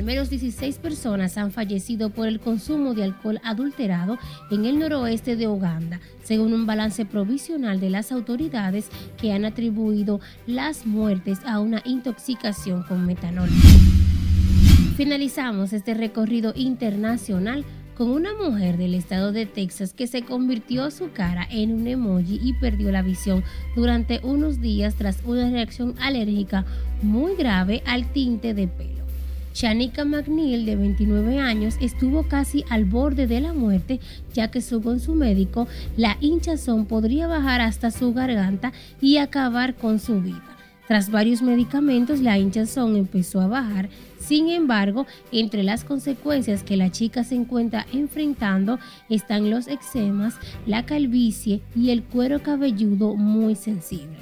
menos 0.07 0.29
16 0.29 0.77
personas 0.77 1.37
han 1.37 1.51
fallecido 1.51 2.09
por 2.09 2.29
el 2.29 2.39
consumo 2.39 2.93
de 2.93 3.03
alcohol 3.03 3.41
adulterado 3.43 4.17
en 4.49 4.63
el 4.63 4.79
noroeste 4.79 5.35
de 5.35 5.49
Uganda, 5.49 5.99
según 6.23 6.53
un 6.53 6.65
balance 6.65 7.05
provisional 7.05 7.81
de 7.81 7.89
las 7.89 8.13
autoridades 8.13 8.87
que 9.17 9.33
han 9.33 9.43
atribuido 9.43 10.21
las 10.45 10.85
muertes 10.85 11.39
a 11.45 11.59
una 11.59 11.81
intoxicación 11.83 12.83
con 12.83 13.05
metanol. 13.05 13.49
Finalizamos 14.95 15.73
este 15.73 15.93
recorrido 15.93 16.53
internacional 16.55 17.65
con 17.97 18.09
una 18.09 18.33
mujer 18.33 18.77
del 18.77 18.93
estado 18.93 19.33
de 19.33 19.45
Texas 19.45 19.91
que 19.91 20.07
se 20.07 20.21
convirtió 20.21 20.89
su 20.89 21.11
cara 21.11 21.45
en 21.51 21.73
un 21.73 21.85
emoji 21.85 22.39
y 22.41 22.53
perdió 22.53 22.93
la 22.93 23.01
visión 23.01 23.43
durante 23.75 24.21
unos 24.23 24.61
días 24.61 24.95
tras 24.95 25.19
una 25.25 25.49
reacción 25.49 25.95
alérgica 25.99 26.63
muy 27.01 27.35
grave 27.35 27.83
al 27.85 28.09
tinte 28.13 28.53
de 28.53 28.69
pelo. 28.69 28.96
Shanika 29.57 30.05
McNeil, 30.05 30.67
de 30.67 30.75
29 30.75 31.39
años, 31.39 31.77
estuvo 31.81 32.21
casi 32.27 32.63
al 32.69 32.85
borde 32.85 33.25
de 33.25 33.41
la 33.41 33.53
muerte, 33.53 33.99
ya 34.31 34.51
que 34.51 34.61
según 34.61 34.99
su 34.99 35.15
médico, 35.15 35.67
la 35.95 36.15
hinchazón 36.21 36.85
podría 36.85 37.25
bajar 37.25 37.61
hasta 37.61 37.89
su 37.89 38.13
garganta 38.13 38.71
y 39.01 39.17
acabar 39.17 39.73
con 39.73 39.97
su 39.99 40.21
vida. 40.21 40.43
Tras 40.87 41.09
varios 41.09 41.41
medicamentos, 41.41 42.19
la 42.19 42.37
hinchazón 42.37 42.97
empezó 42.97 43.41
a 43.41 43.47
bajar. 43.47 43.89
Sin 44.19 44.49
embargo, 44.49 45.07
entre 45.31 45.63
las 45.63 45.83
consecuencias 45.83 46.61
que 46.61 46.77
la 46.77 46.91
chica 46.91 47.23
se 47.23 47.33
encuentra 47.33 47.87
enfrentando 47.91 48.77
están 49.09 49.49
los 49.49 49.67
eczemas, 49.67 50.35
la 50.67 50.85
calvicie 50.85 51.61
y 51.75 51.89
el 51.89 52.03
cuero 52.03 52.43
cabelludo 52.43 53.15
muy 53.15 53.55
sensible. 53.55 54.17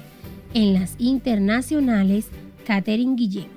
En 0.54 0.72
las 0.72 0.94
internacionales, 0.98 2.28
Catherine 2.66 3.16
Guillén. 3.16 3.55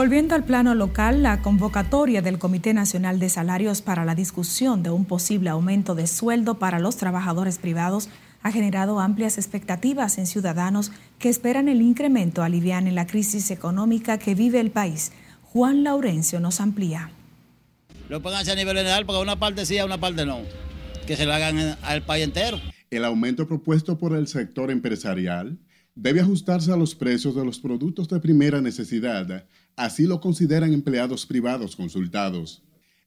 Volviendo 0.00 0.34
al 0.34 0.44
plano 0.44 0.74
local, 0.74 1.22
la 1.22 1.42
convocatoria 1.42 2.22
del 2.22 2.38
Comité 2.38 2.72
Nacional 2.72 3.18
de 3.18 3.28
Salarios 3.28 3.82
para 3.82 4.06
la 4.06 4.14
discusión 4.14 4.82
de 4.82 4.88
un 4.88 5.04
posible 5.04 5.50
aumento 5.50 5.94
de 5.94 6.06
sueldo 6.06 6.58
para 6.58 6.78
los 6.78 6.96
trabajadores 6.96 7.58
privados 7.58 8.08
ha 8.40 8.50
generado 8.50 8.98
amplias 8.98 9.36
expectativas 9.36 10.16
en 10.16 10.26
ciudadanos 10.26 10.90
que 11.18 11.28
esperan 11.28 11.68
el 11.68 11.82
incremento 11.82 12.42
alivian 12.42 12.86
en 12.86 12.94
la 12.94 13.06
crisis 13.06 13.50
económica 13.50 14.16
que 14.16 14.34
vive 14.34 14.58
el 14.58 14.70
país. 14.70 15.12
Juan 15.42 15.84
Laurencio 15.84 16.40
nos 16.40 16.62
amplía. 16.62 17.10
Lo 18.08 18.22
pongan 18.22 18.48
a 18.48 18.54
nivel 18.54 18.78
general 18.78 19.04
porque 19.04 19.20
una 19.20 19.38
parte 19.38 19.66
sí, 19.66 19.78
una 19.82 20.00
parte 20.00 20.24
no. 20.24 20.38
Que 21.06 21.14
se 21.14 21.26
lo 21.26 21.34
hagan 21.34 21.76
al 21.82 22.06
país 22.06 22.24
entero. 22.24 22.58
El 22.90 23.04
aumento 23.04 23.46
propuesto 23.46 23.98
por 23.98 24.16
el 24.16 24.28
sector 24.28 24.70
empresarial 24.70 25.58
debe 25.94 26.20
ajustarse 26.20 26.72
a 26.72 26.76
los 26.76 26.94
precios 26.94 27.34
de 27.34 27.44
los 27.44 27.60
productos 27.60 28.08
de 28.08 28.18
primera 28.18 28.62
necesidad. 28.62 29.44
Así 29.80 30.04
lo 30.04 30.20
consideran 30.20 30.74
empleados 30.74 31.24
privados 31.24 31.74
consultados 31.74 32.62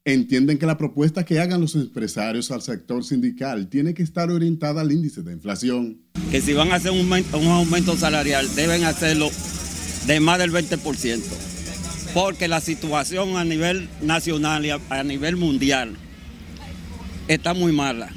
entienden 0.05 0.57
que 0.57 0.65
la 0.65 0.77
propuesta 0.77 1.23
que 1.23 1.39
hagan 1.39 1.61
los 1.61 1.75
empresarios 1.75 2.49
al 2.49 2.63
sector 2.63 3.03
sindical 3.03 3.67
tiene 3.69 3.93
que 3.93 4.01
estar 4.01 4.31
orientada 4.31 4.81
al 4.81 4.91
índice 4.91 5.21
de 5.21 5.33
inflación. 5.33 6.01
Que 6.31 6.41
si 6.41 6.53
van 6.53 6.71
a 6.71 6.75
hacer 6.75 6.91
un, 6.91 7.11
aumento 7.47 7.95
salarial 7.95 8.53
deben 8.55 8.83
hacerlo 8.85 9.29
de 10.07 10.19
más 10.19 10.39
del 10.39 10.51
20%, 10.51 11.21
porque 12.15 12.47
la 12.47 12.59
situación 12.59 13.37
a 13.37 13.45
nivel 13.45 13.87
nacional 14.01 14.65
y 14.65 14.71
a, 14.71 15.03
nivel 15.03 15.37
mundial 15.37 15.95
está 17.27 17.53
muy 17.53 17.71
mala. 17.71 18.09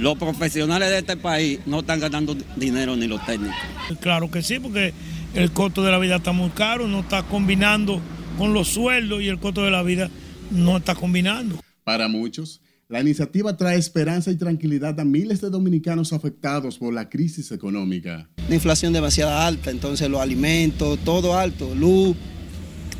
Los 0.00 0.18
profesionales 0.18 0.90
de 0.90 0.98
este 0.98 1.16
país 1.16 1.60
no 1.64 1.78
están 1.78 2.00
ganando 2.00 2.36
dinero 2.56 2.96
ni 2.96 3.06
los 3.06 3.24
técnicos. 3.24 3.56
Claro 4.00 4.30
que 4.32 4.42
sí, 4.42 4.58
porque 4.58 4.92
el 5.36 5.52
costo 5.52 5.84
de 5.84 5.90
la 5.90 5.98
vida 5.98 6.16
está 6.16 6.32
muy 6.32 6.50
caro, 6.50 6.88
no 6.88 7.00
está 7.00 7.22
combinando 7.22 8.00
con 8.38 8.54
los 8.54 8.68
sueldos 8.68 9.20
y 9.22 9.28
el 9.28 9.38
costo 9.38 9.62
de 9.62 9.70
la 9.70 9.82
vida 9.82 10.10
no 10.50 10.78
está 10.78 10.94
combinando. 10.94 11.60
Para 11.84 12.08
muchos, 12.08 12.62
la 12.88 13.00
iniciativa 13.00 13.56
trae 13.56 13.76
esperanza 13.76 14.30
y 14.30 14.36
tranquilidad 14.36 14.98
a 14.98 15.04
miles 15.04 15.42
de 15.42 15.50
dominicanos 15.50 16.14
afectados 16.14 16.78
por 16.78 16.94
la 16.94 17.10
crisis 17.10 17.52
económica. 17.52 18.30
La 18.48 18.54
inflación 18.54 18.94
demasiado 18.94 19.36
alta, 19.36 19.70
entonces 19.70 20.08
los 20.08 20.20
alimentos, 20.20 20.98
todo 21.04 21.38
alto, 21.38 21.74
luz, 21.74 22.16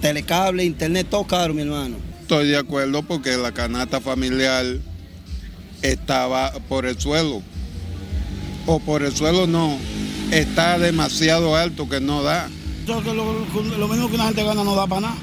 telecable, 0.03 0.65
internet, 0.65 1.07
todo 1.09 1.25
caro, 1.27 1.55
mi 1.55 1.63
hermano. 1.63 1.97
Estoy 2.21 2.49
de 2.49 2.59
acuerdo 2.59 3.03
porque 3.03 3.37
la 3.37 3.53
canasta 3.53 4.01
familiar 4.01 4.67
estaba 5.81 6.53
por 6.69 6.85
el 6.85 6.99
suelo. 6.99 7.43
O 8.67 8.81
por 8.81 9.05
el 9.05 9.15
suelo 9.15 9.47
no, 9.47 9.79
está 10.33 10.79
demasiado 10.79 11.57
alto 11.57 11.89
que 11.89 12.01
no 12.01 12.23
da. 12.23 12.49
Lo, 12.87 13.01
lo 13.01 13.89
mismo 13.89 14.09
que 14.09 14.15
una 14.15 14.27
gente 14.27 14.45
gana 14.45 14.63
no 14.63 14.75
da 14.75 14.87
para 14.87 15.03
nada 15.03 15.17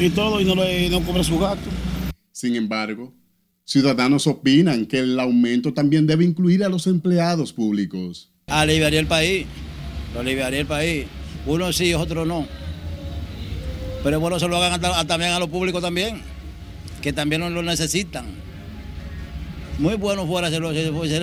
y 0.00 0.10
todo 0.10 0.40
y 0.40 0.44
no, 0.44 0.54
le, 0.54 0.88
no 0.88 1.00
cobra 1.02 1.22
su 1.22 1.38
gasto. 1.38 1.68
Sin 2.32 2.56
embargo, 2.56 3.12
ciudadanos 3.64 4.26
opinan 4.26 4.86
que 4.86 4.98
el 5.00 5.20
aumento 5.20 5.74
también 5.74 6.06
debe 6.06 6.24
incluir 6.24 6.64
a 6.64 6.68
los 6.68 6.86
empleados 6.86 7.52
públicos. 7.52 8.30
Aliviaría 8.46 9.00
el 9.00 9.06
país, 9.06 9.46
lo 10.14 10.20
aliviaría 10.20 10.60
el 10.60 10.66
país. 10.66 11.06
Uno 11.46 11.72
sí, 11.72 11.92
otro 11.94 12.24
no. 12.24 12.46
Pero 14.02 14.18
bueno 14.18 14.40
se 14.40 14.48
lo 14.48 14.56
hagan 14.56 15.06
también 15.06 15.32
a 15.32 15.38
los 15.38 15.48
públicos 15.48 15.82
también, 15.82 16.22
que 17.02 17.12
también 17.12 17.42
lo 17.52 17.62
necesitan. 17.62 18.24
Muy 19.80 19.96
bueno 19.96 20.26
fuera 20.26 20.50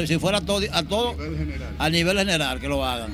si, 0.07 0.19
fuera 0.19 0.41
todo, 0.41 0.61
a 0.73 0.83
todo 0.83 1.15
a 1.77 1.89
nivel 1.89 2.17
general 2.17 2.59
que 2.59 2.67
lo 2.67 2.83
hagan 2.83 3.11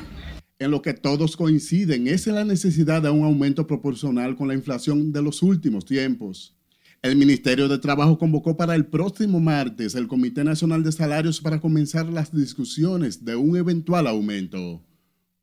en 0.60 0.72
lo 0.72 0.82
que 0.82 0.94
todos 0.94 1.36
coinciden 1.36 2.08
es 2.08 2.28
en 2.28 2.36
la 2.36 2.46
necesidad 2.46 3.02
de 3.02 3.10
un 3.10 3.26
aumento 3.26 3.68
proporcional 3.68 4.36
con 4.36 4.48
la 4.48 4.54
inflación 4.54 5.12
de 5.12 5.22
los 5.22 5.44
últimos 5.44 5.84
tiempos. 5.86 6.56
El 7.02 7.18
Ministerio 7.18 7.68
de 7.68 7.80
Trabajo 7.80 8.18
convocó 8.18 8.56
para 8.56 8.76
el 8.76 8.86
próximo 8.86 9.42
martes 9.42 9.94
el 9.96 10.08
Comité 10.08 10.46
Nacional 10.46 10.84
de 10.84 10.94
Salarios 10.94 11.42
para 11.42 11.60
comenzar 11.60 12.06
las 12.06 12.34
discusiones 12.34 13.26
de 13.26 13.36
un 13.36 13.58
eventual 13.58 14.08
aumento. 14.08 14.82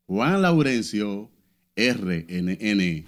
Juan 0.07 0.41
Laurencio, 0.41 1.29
RNN. 1.75 3.05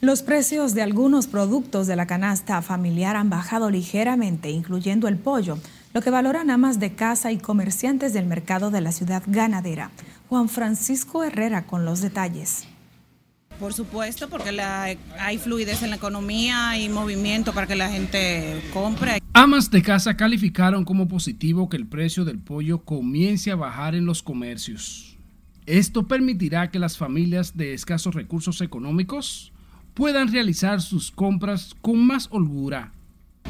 Los 0.00 0.22
precios 0.22 0.74
de 0.74 0.82
algunos 0.82 1.26
productos 1.26 1.86
de 1.86 1.94
la 1.94 2.06
canasta 2.06 2.60
familiar 2.62 3.14
han 3.16 3.28
bajado 3.28 3.70
ligeramente, 3.70 4.50
incluyendo 4.50 5.06
el 5.06 5.18
pollo, 5.18 5.58
lo 5.92 6.00
que 6.00 6.10
valoran 6.10 6.50
amas 6.50 6.80
de 6.80 6.94
casa 6.94 7.32
y 7.32 7.38
comerciantes 7.38 8.12
del 8.12 8.26
mercado 8.26 8.70
de 8.70 8.80
la 8.80 8.92
ciudad 8.92 9.22
ganadera. 9.26 9.90
Juan 10.28 10.48
Francisco 10.48 11.24
Herrera 11.24 11.66
con 11.66 11.84
los 11.84 12.00
detalles. 12.00 12.66
Por 13.60 13.74
supuesto, 13.74 14.28
porque 14.28 14.58
hay 14.60 15.38
fluidez 15.38 15.82
en 15.82 15.90
la 15.90 15.96
economía 15.96 16.78
y 16.78 16.88
movimiento 16.88 17.52
para 17.52 17.66
que 17.66 17.76
la 17.76 17.90
gente 17.90 18.60
compre. 18.72 19.20
Amas 19.34 19.70
de 19.70 19.82
casa 19.82 20.16
calificaron 20.16 20.84
como 20.84 21.06
positivo 21.06 21.68
que 21.68 21.76
el 21.76 21.86
precio 21.86 22.24
del 22.24 22.38
pollo 22.38 22.78
comience 22.84 23.50
a 23.50 23.56
bajar 23.56 23.94
en 23.94 24.06
los 24.06 24.22
comercios. 24.22 25.16
Esto 25.66 26.08
permitirá 26.08 26.70
que 26.70 26.80
las 26.80 26.96
familias 26.98 27.56
de 27.56 27.72
escasos 27.74 28.14
recursos 28.14 28.60
económicos 28.62 29.52
puedan 29.94 30.32
realizar 30.32 30.80
sus 30.80 31.12
compras 31.12 31.76
con 31.82 32.04
más 32.04 32.28
holgura 32.32 32.92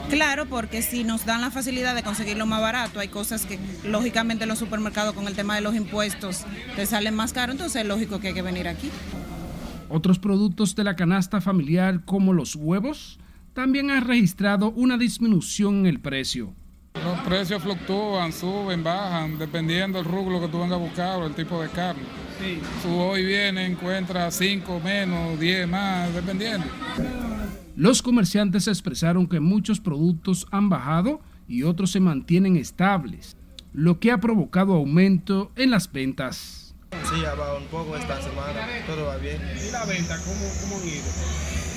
Claro, 0.08 0.46
porque 0.46 0.82
si 0.82 1.04
nos 1.04 1.24
dan 1.24 1.40
la 1.40 1.50
facilidad 1.50 1.94
de 1.94 2.02
conseguirlo 2.02 2.46
más 2.46 2.60
barato, 2.60 3.00
hay 3.00 3.08
cosas 3.08 3.46
que 3.46 3.58
lógicamente 3.84 4.44
en 4.44 4.48
los 4.48 4.58
supermercados 4.58 5.14
con 5.14 5.26
el 5.26 5.34
tema 5.34 5.54
de 5.54 5.62
los 5.62 5.74
impuestos 5.74 6.44
te 6.76 6.86
salen 6.86 7.14
más 7.14 7.32
caro, 7.32 7.52
entonces 7.52 7.82
es 7.82 7.88
lógico 7.88 8.20
que 8.20 8.28
hay 8.28 8.34
que 8.34 8.42
venir 8.42 8.68
aquí. 8.68 8.90
Otros 9.88 10.18
productos 10.18 10.74
de 10.74 10.84
la 10.84 10.96
canasta 10.96 11.40
familiar 11.40 12.04
como 12.04 12.32
los 12.32 12.56
huevos 12.56 13.18
también 13.52 13.90
han 13.90 14.04
registrado 14.06 14.70
una 14.70 14.96
disminución 14.96 15.80
en 15.80 15.86
el 15.86 16.00
precio. 16.00 16.54
Los 16.94 17.18
precios 17.20 17.62
fluctúan, 17.62 18.32
suben, 18.32 18.84
bajan, 18.84 19.38
dependiendo 19.38 19.98
del 19.98 20.06
rublo 20.06 20.40
que 20.40 20.48
tú 20.48 20.60
vengas 20.60 20.78
a 20.78 20.82
buscar 20.82 21.20
o 21.20 21.26
el 21.26 21.34
tipo 21.34 21.60
de 21.60 21.68
carne. 21.68 22.02
Sí. 22.38 22.60
hoy 22.88 23.24
viene, 23.24 23.66
encuentra 23.66 24.30
5 24.30 24.80
menos, 24.80 25.38
10 25.38 25.68
más, 25.68 26.12
dependiendo. 26.14 26.66
Los 27.82 28.00
comerciantes 28.00 28.68
expresaron 28.68 29.26
que 29.26 29.40
muchos 29.40 29.80
productos 29.80 30.46
han 30.52 30.68
bajado 30.68 31.20
y 31.48 31.64
otros 31.64 31.90
se 31.90 31.98
mantienen 31.98 32.56
estables, 32.56 33.36
lo 33.72 33.98
que 33.98 34.12
ha 34.12 34.18
provocado 34.18 34.74
aumento 34.74 35.50
en 35.56 35.72
las 35.72 35.90
ventas. 35.90 36.76
Sí, 36.92 37.24
ha 37.24 37.34
bajado 37.34 37.58
un 37.58 37.66
poco 37.66 37.96
esta 37.96 38.22
semana, 38.22 38.68
todo 38.86 39.06
va 39.06 39.16
bien. 39.16 39.42
¿Y 39.68 39.72
la 39.72 39.84
venta 39.84 40.16
cómo, 40.18 40.48
cómo 40.60 40.80
han 40.80 40.88
ido? 40.88 41.02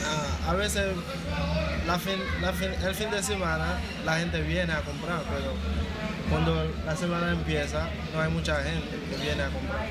Ah, 0.06 0.52
a 0.52 0.54
veces 0.54 0.94
el 2.88 2.94
fin 2.94 3.10
de 3.10 3.24
semana 3.24 3.80
la 4.06 4.20
gente 4.20 4.44
viene 4.44 4.74
a 4.74 4.82
comprar, 4.84 5.24
pero 5.24 5.54
cuando 6.30 6.72
la 6.86 6.96
semana 6.96 7.32
empieza 7.32 7.90
no 8.14 8.22
hay 8.22 8.32
mucha 8.32 8.62
gente 8.62 8.96
que 9.10 9.24
viene 9.26 9.42
a 9.42 9.50
comprar. 9.50 9.88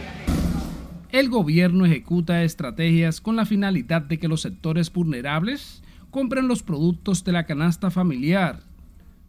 El 1.11 1.29
gobierno 1.29 1.85
ejecuta 1.87 2.45
estrategias 2.45 3.21
con 3.21 3.35
la 3.35 3.47
finalidad 3.47 4.03
de 4.03 4.21
que 4.21 4.29
los 4.29 4.43
sectores 4.43 4.93
vulnerables 4.93 5.83
compren 6.15 6.47
los 6.47 6.63
productos 6.63 7.25
de 7.25 7.33
la 7.33 7.45
canasta 7.45 7.91
familiar 7.91 8.61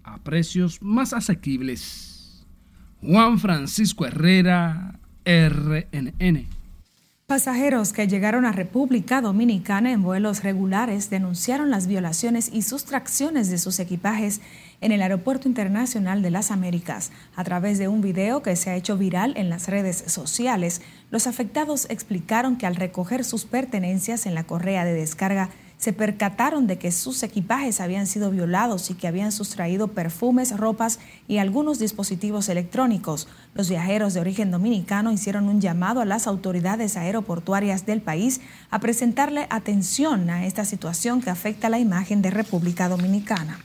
a 0.04 0.20
precios 0.20 0.84
más 0.84 1.14
asequibles. 1.14 2.46
Juan 3.02 3.40
Francisco 3.40 4.06
Herrera, 4.06 5.00
RNN. 5.26 6.46
Pasajeros 7.26 7.92
que 7.92 8.08
llegaron 8.08 8.46
a 8.46 8.52
República 8.52 9.20
Dominicana 9.20 9.94
en 9.94 10.04
vuelos 10.04 10.44
regulares 10.44 11.10
denunciaron 11.10 11.72
las 11.72 11.88
violaciones 11.88 12.52
y 12.54 12.62
sustracciones 12.62 13.50
de 13.50 13.58
sus 13.58 13.80
equipajes 13.80 14.42
en 14.80 14.92
el 14.92 15.02
Aeropuerto 15.02 15.48
Internacional 15.48 16.22
de 16.22 16.30
las 16.30 16.52
Américas. 16.52 17.12
A 17.36 17.44
través 17.44 17.80
de 17.80 17.88
un 17.88 18.02
video 18.02 18.44
que 18.44 18.56
se 18.56 18.70
ha 18.70 18.76
hecho 18.76 18.96
viral 18.96 19.34
en 19.38 19.50
las 19.50 19.70
redes 19.70 20.04
sociales, 20.06 20.84
los 21.10 21.26
afectados 21.26 21.88
explicaron 21.90 22.58
que 22.58 22.68
al 22.68 22.76
recoger 22.76 23.24
sus 23.24 23.46
pertenencias 23.46 24.28
en 24.28 24.36
la 24.36 24.44
correa 24.44 24.86
de 24.86 24.94
descarga 24.94 25.50
se 25.78 25.94
percataron 25.94 26.68
de 26.68 26.78
que 26.78 26.92
sus 26.92 27.22
equipajes 27.24 27.82
habían 27.82 28.08
sido 28.08 28.32
violados 28.32 28.90
y 28.90 28.94
que 28.94 29.08
habían 29.08 29.32
sustraído 29.32 29.90
perfumes, 29.90 30.58
ropas 30.58 31.00
y 31.28 31.38
algunos 31.38 31.80
dispositivos 31.80 32.50
electrónicos. 32.50 33.28
Los 33.54 33.70
viajeros 33.70 34.14
de 34.14 34.22
origen 34.22 34.52
dominicano 34.52 35.12
hicieron 35.12 35.50
un 35.50 35.62
llamado 35.62 36.02
a 36.02 36.06
las 36.06 36.28
autoridades 36.28 36.98
aeroportuarias 36.98 37.86
del 37.86 38.02
país 38.02 38.42
a 38.72 38.80
presentarle 38.80 39.48
atención 39.50 40.30
a 40.30 40.46
esta 40.46 40.66
situación 40.66 41.22
que 41.22 41.30
afecta 41.30 41.70
la 41.70 41.80
imagen 41.80 42.22
de 42.22 42.32
República 42.32 42.90
Dominicana. 42.90 43.60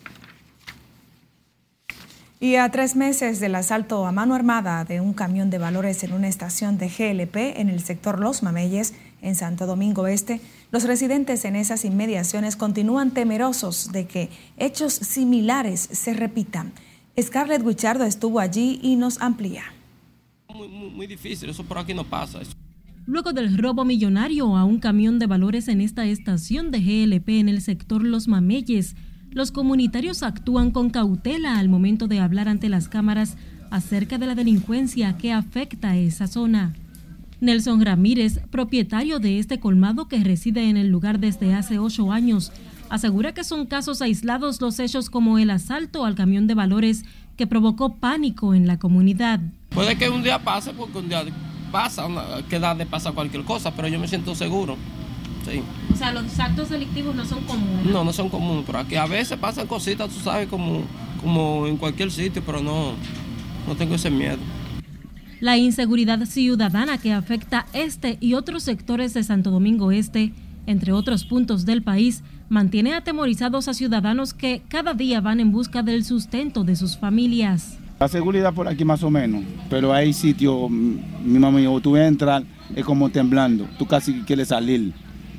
Y 2.43 2.57
a 2.57 2.71
tres 2.71 2.97
meses 2.97 3.39
del 3.39 3.55
asalto 3.55 4.07
a 4.07 4.13
mano 4.13 4.35
armada 4.35 4.87
de 4.87 5.03
un 5.03 5.13
camión 5.13 5.51
de 5.51 5.59
valores 5.59 6.03
en 6.05 6.15
una 6.15 6.27
estación 6.27 6.79
de 6.79 6.89
GLP 6.89 7.61
en 7.61 7.69
el 7.69 7.83
sector 7.83 8.19
Los 8.19 8.43
Mameyes, 8.43 8.95
en 9.23 9.35
Santo 9.35 9.67
Domingo 9.67 10.07
Este, 10.07 10.41
los 10.71 10.85
residentes 10.85 11.45
en 11.45 11.57
esas 11.57 11.85
inmediaciones 11.85 12.57
continúan 12.57 13.13
temerosos 13.13 13.93
de 13.93 14.07
que 14.07 14.29
hechos 14.57 14.93
similares 14.93 15.81
se 15.81 16.15
repitan. 16.15 16.73
Scarlett 17.21 17.63
Guichardo 17.63 18.05
estuvo 18.05 18.41
allí 18.41 18.79
y 18.83 18.97
nos 18.97 19.21
amplía. 19.21 19.65
Muy, 20.55 20.69
muy, 20.69 21.07
difícil, 21.07 21.51
eso 21.51 21.65
por 21.65 21.79
aquí 21.79 21.95
no 21.95 22.05
pasa. 22.05 22.41
Luego 23.07 23.33
del 23.33 23.57
robo 23.57 23.85
millonario 23.85 24.57
a 24.57 24.65
un 24.65 24.79
camión 24.79 25.19
de 25.19 25.27
valores 25.27 25.69
en 25.69 25.81
esta 25.81 26.07
estación 26.07 26.71
de 26.71 26.81
GLP 26.81 27.29
en 27.41 27.49
el 27.49 27.61
sector 27.61 28.05
Los 28.05 28.29
Mameyes, 28.29 28.95
los 29.31 29.53
comunitarios 29.53 30.23
actúan 30.23 30.71
con 30.71 30.91
cautela 30.91 31.59
al 31.59 31.69
momento 31.69 32.09
de 32.09 32.21
hablar 32.21 32.49
ante 32.49 32.69
las 32.69 32.89
cámaras 32.89 33.37
acerca 33.71 34.19
de 34.19 34.27
la 34.27 34.35
delincuencia 34.35 35.17
que 35.17 35.33
afecta 35.33 35.91
a 35.91 35.97
esa 35.97 36.27
zona. 36.27 36.75
Nelson 37.41 37.85
Ramírez, 37.85 38.41
propietario 38.51 39.19
de 39.19 39.39
este 39.39 39.61
colmado 39.61 40.09
que 40.09 40.23
reside 40.23 40.69
en 40.69 40.77
el 40.77 40.89
lugar 40.89 41.21
desde 41.21 41.55
hace 41.55 41.79
ocho 41.79 42.13
años, 42.13 42.53
asegura 42.91 43.33
que 43.33 43.45
son 43.45 43.67
casos 43.67 44.03
aislados 44.03 44.61
los 44.61 44.79
hechos 44.79 45.09
como 45.09 45.39
el 45.39 45.51
asalto 45.51 46.05
al 46.05 46.15
camión 46.15 46.47
de 46.47 46.55
valores 46.55 47.05
que 47.37 47.47
provocó 47.47 47.97
pánico 47.97 48.55
en 48.55 48.67
la 48.67 48.79
comunidad. 48.79 49.41
Puede 49.71 49.97
que 49.97 50.11
un 50.11 50.23
día 50.23 50.39
pase 50.39 50.73
porque 50.73 50.99
un 50.99 51.09
día 51.09 51.25
pasa, 51.73 52.07
que 52.49 52.59
da 52.59 52.75
de 52.75 52.85
pasar 52.85 53.15
cualquier 53.15 53.45
cosa, 53.45 53.75
pero 53.75 53.89
yo 53.89 53.99
me 53.99 54.09
siento 54.09 54.35
seguro. 54.35 54.77
O 55.93 55.97
sea, 55.97 56.13
los 56.13 56.39
actos 56.39 56.69
delictivos 56.69 57.15
no 57.15 57.25
son 57.25 57.43
comunes. 57.45 57.87
No, 57.87 58.05
no 58.05 58.13
son 58.13 58.29
comunes, 58.29 58.65
pero 58.67 58.79
aquí 58.79 58.97
a 58.97 59.07
veces 59.07 59.39
pasan 59.39 59.67
cositas, 59.67 60.11
tú 60.11 60.21
sabes, 60.21 60.49
como, 60.49 60.83
como 61.21 61.67
en 61.67 61.77
cualquier 61.77 62.11
sitio, 62.11 62.43
pero 62.45 62.61
no, 62.61 62.93
no 63.67 63.75
tengo 63.75 63.95
ese 63.95 64.11
miedo. 64.11 64.39
La 65.41 65.57
inseguridad 65.57 66.23
ciudadana 66.27 66.99
que 66.99 67.15
afecta 67.15 67.65
este 67.73 68.19
y 68.21 68.35
otros 68.35 68.63
sectores 68.63 69.15
de 69.15 69.25
Santo 69.25 69.51
Domingo 69.51 69.91
Este, 69.91 70.35
entre 70.67 70.93
otros 70.93 71.25
puntos 71.25 71.65
del 71.65 71.83
país, 71.83 72.23
mantiene 72.51 72.93
atemorizados 72.93 73.67
a 73.67 73.73
ciudadanos 73.73 74.35
que 74.35 74.61
cada 74.69 74.93
día 74.93 75.23
van 75.23 75.41
en 75.41 75.51
busca 75.51 75.83
del 75.83 76.05
sustento 76.05 76.63
de 76.63 76.77
sus 76.77 76.99
familias. 76.99 77.79
La 78.01 78.09
seguridad 78.09 78.53
por 78.53 78.69
aquí 78.69 78.85
más 78.85 79.03
o 79.03 79.09
menos, 79.09 79.43
pero 79.71 79.95
hay 79.95 80.13
sitios, 80.13 80.71
mi 80.71 81.39
mamá 81.39 81.59
o 81.71 81.81
tú 81.81 81.97
entras, 81.97 82.43
es 82.77 82.85
como 82.85 83.09
temblando, 83.09 83.67
tú 83.79 83.87
casi 83.87 84.13
quieres 84.27 84.49
salir 84.49 84.93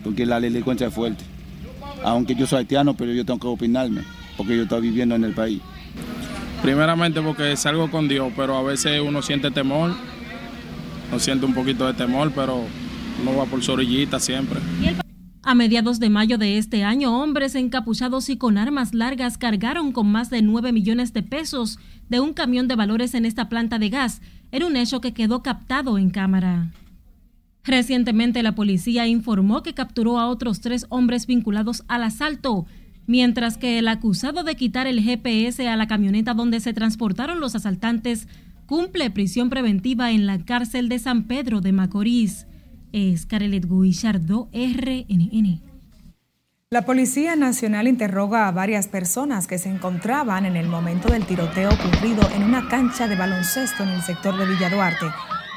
porque 0.03 0.25
la 0.25 0.39
delincuencia 0.39 0.87
es 0.87 0.93
fuerte. 0.95 1.23
Aunque 2.03 2.33
yo 2.33 2.47
soy 2.47 2.59
haitiano, 2.59 2.95
pero 2.95 3.13
yo 3.13 3.23
tengo 3.23 3.39
que 3.39 3.47
opinarme, 3.47 4.01
porque 4.35 4.57
yo 4.57 4.63
estoy 4.63 4.81
viviendo 4.81 5.13
en 5.13 5.25
el 5.25 5.33
país. 5.33 5.61
Primeramente 6.61 7.21
porque 7.21 7.57
salgo 7.57 7.89
con 7.89 8.07
Dios, 8.07 8.31
pero 8.35 8.55
a 8.55 8.61
veces 8.61 9.01
uno 9.03 9.21
siente 9.21 9.49
temor, 9.49 9.95
uno 11.09 11.19
siente 11.19 11.45
un 11.45 11.53
poquito 11.53 11.87
de 11.87 11.93
temor, 11.93 12.31
pero 12.35 12.65
uno 13.21 13.37
va 13.37 13.45
por 13.45 13.63
su 13.63 13.71
orillita 13.71 14.19
siempre. 14.19 14.59
A 15.43 15.55
mediados 15.55 15.99
de 15.99 16.11
mayo 16.11 16.37
de 16.37 16.59
este 16.59 16.83
año, 16.83 17.19
hombres 17.19 17.55
encapuchados 17.55 18.29
y 18.29 18.37
con 18.37 18.59
armas 18.59 18.93
largas 18.93 19.39
cargaron 19.39 19.91
con 19.91 20.11
más 20.11 20.29
de 20.29 20.43
9 20.43 20.71
millones 20.71 21.13
de 21.13 21.23
pesos 21.23 21.79
de 22.09 22.19
un 22.19 22.33
camión 22.33 22.67
de 22.67 22.75
valores 22.75 23.15
en 23.15 23.25
esta 23.25 23.49
planta 23.49 23.79
de 23.79 23.89
gas, 23.89 24.21
en 24.51 24.63
un 24.63 24.75
hecho 24.75 25.01
que 25.01 25.13
quedó 25.13 25.41
captado 25.41 25.97
en 25.97 26.11
cámara. 26.11 26.71
Recientemente 27.63 28.43
la 28.43 28.53
policía 28.53 29.07
informó 29.07 29.63
que 29.63 29.73
capturó 29.73 30.19
a 30.19 30.27
otros 30.27 30.61
tres 30.61 30.85
hombres 30.89 31.25
vinculados 31.25 31.83
al 31.87 32.03
asalto, 32.03 32.67
mientras 33.11 33.57
que 33.57 33.77
el 33.77 33.89
acusado 33.89 34.45
de 34.45 34.55
quitar 34.55 34.87
el 34.87 35.03
GPS 35.03 35.67
a 35.67 35.75
la 35.75 35.85
camioneta 35.85 36.33
donde 36.33 36.61
se 36.61 36.71
transportaron 36.71 37.41
los 37.41 37.55
asaltantes 37.55 38.29
cumple 38.67 39.11
prisión 39.11 39.49
preventiva 39.49 40.11
en 40.11 40.25
la 40.25 40.39
cárcel 40.45 40.87
de 40.87 40.97
San 40.97 41.25
Pedro 41.25 41.59
de 41.59 41.73
Macorís. 41.73 42.47
Es 42.93 43.25
Carelet 43.25 43.67
Guillardo, 43.69 44.47
RNN. 44.53 45.61
La 46.69 46.85
Policía 46.85 47.35
Nacional 47.35 47.89
interroga 47.89 48.47
a 48.47 48.51
varias 48.51 48.87
personas 48.87 49.45
que 49.45 49.57
se 49.57 49.67
encontraban 49.67 50.45
en 50.45 50.55
el 50.55 50.69
momento 50.69 51.11
del 51.11 51.25
tiroteo 51.25 51.69
ocurrido 51.69 52.21
en 52.33 52.43
una 52.43 52.69
cancha 52.69 53.09
de 53.09 53.17
baloncesto 53.17 53.83
en 53.83 53.89
el 53.89 54.01
sector 54.03 54.37
de 54.37 54.45
Villa 54.45 54.69
Duarte. 54.69 55.07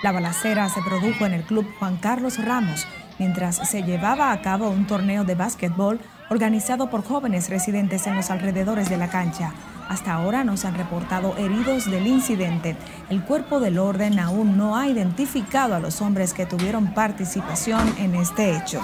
La 0.02 0.10
balacera 0.10 0.68
se 0.68 0.82
produjo 0.82 1.24
en 1.24 1.34
el 1.34 1.44
Club 1.44 1.66
Juan 1.78 1.98
Carlos 1.98 2.44
Ramos 2.44 2.84
mientras 3.18 3.68
se 3.68 3.84
llevaba 3.84 4.32
a 4.32 4.42
cabo 4.42 4.70
un 4.70 4.88
torneo 4.88 5.22
de 5.22 5.36
básquetbol 5.36 6.00
organizado 6.34 6.90
por 6.90 7.04
jóvenes 7.04 7.48
residentes 7.48 8.08
en 8.08 8.16
los 8.16 8.28
alrededores 8.28 8.90
de 8.90 8.96
la 8.96 9.08
cancha. 9.08 9.52
Hasta 9.88 10.14
ahora 10.14 10.42
no 10.42 10.56
se 10.56 10.66
han 10.66 10.74
reportado 10.74 11.36
heridos 11.36 11.88
del 11.88 12.08
incidente. 12.08 12.74
El 13.08 13.22
cuerpo 13.22 13.60
del 13.60 13.78
orden 13.78 14.18
aún 14.18 14.58
no 14.58 14.76
ha 14.76 14.88
identificado 14.88 15.76
a 15.76 15.78
los 15.78 16.02
hombres 16.02 16.34
que 16.34 16.44
tuvieron 16.44 16.92
participación 16.92 17.94
en 17.98 18.16
este 18.16 18.56
hecho. 18.56 18.80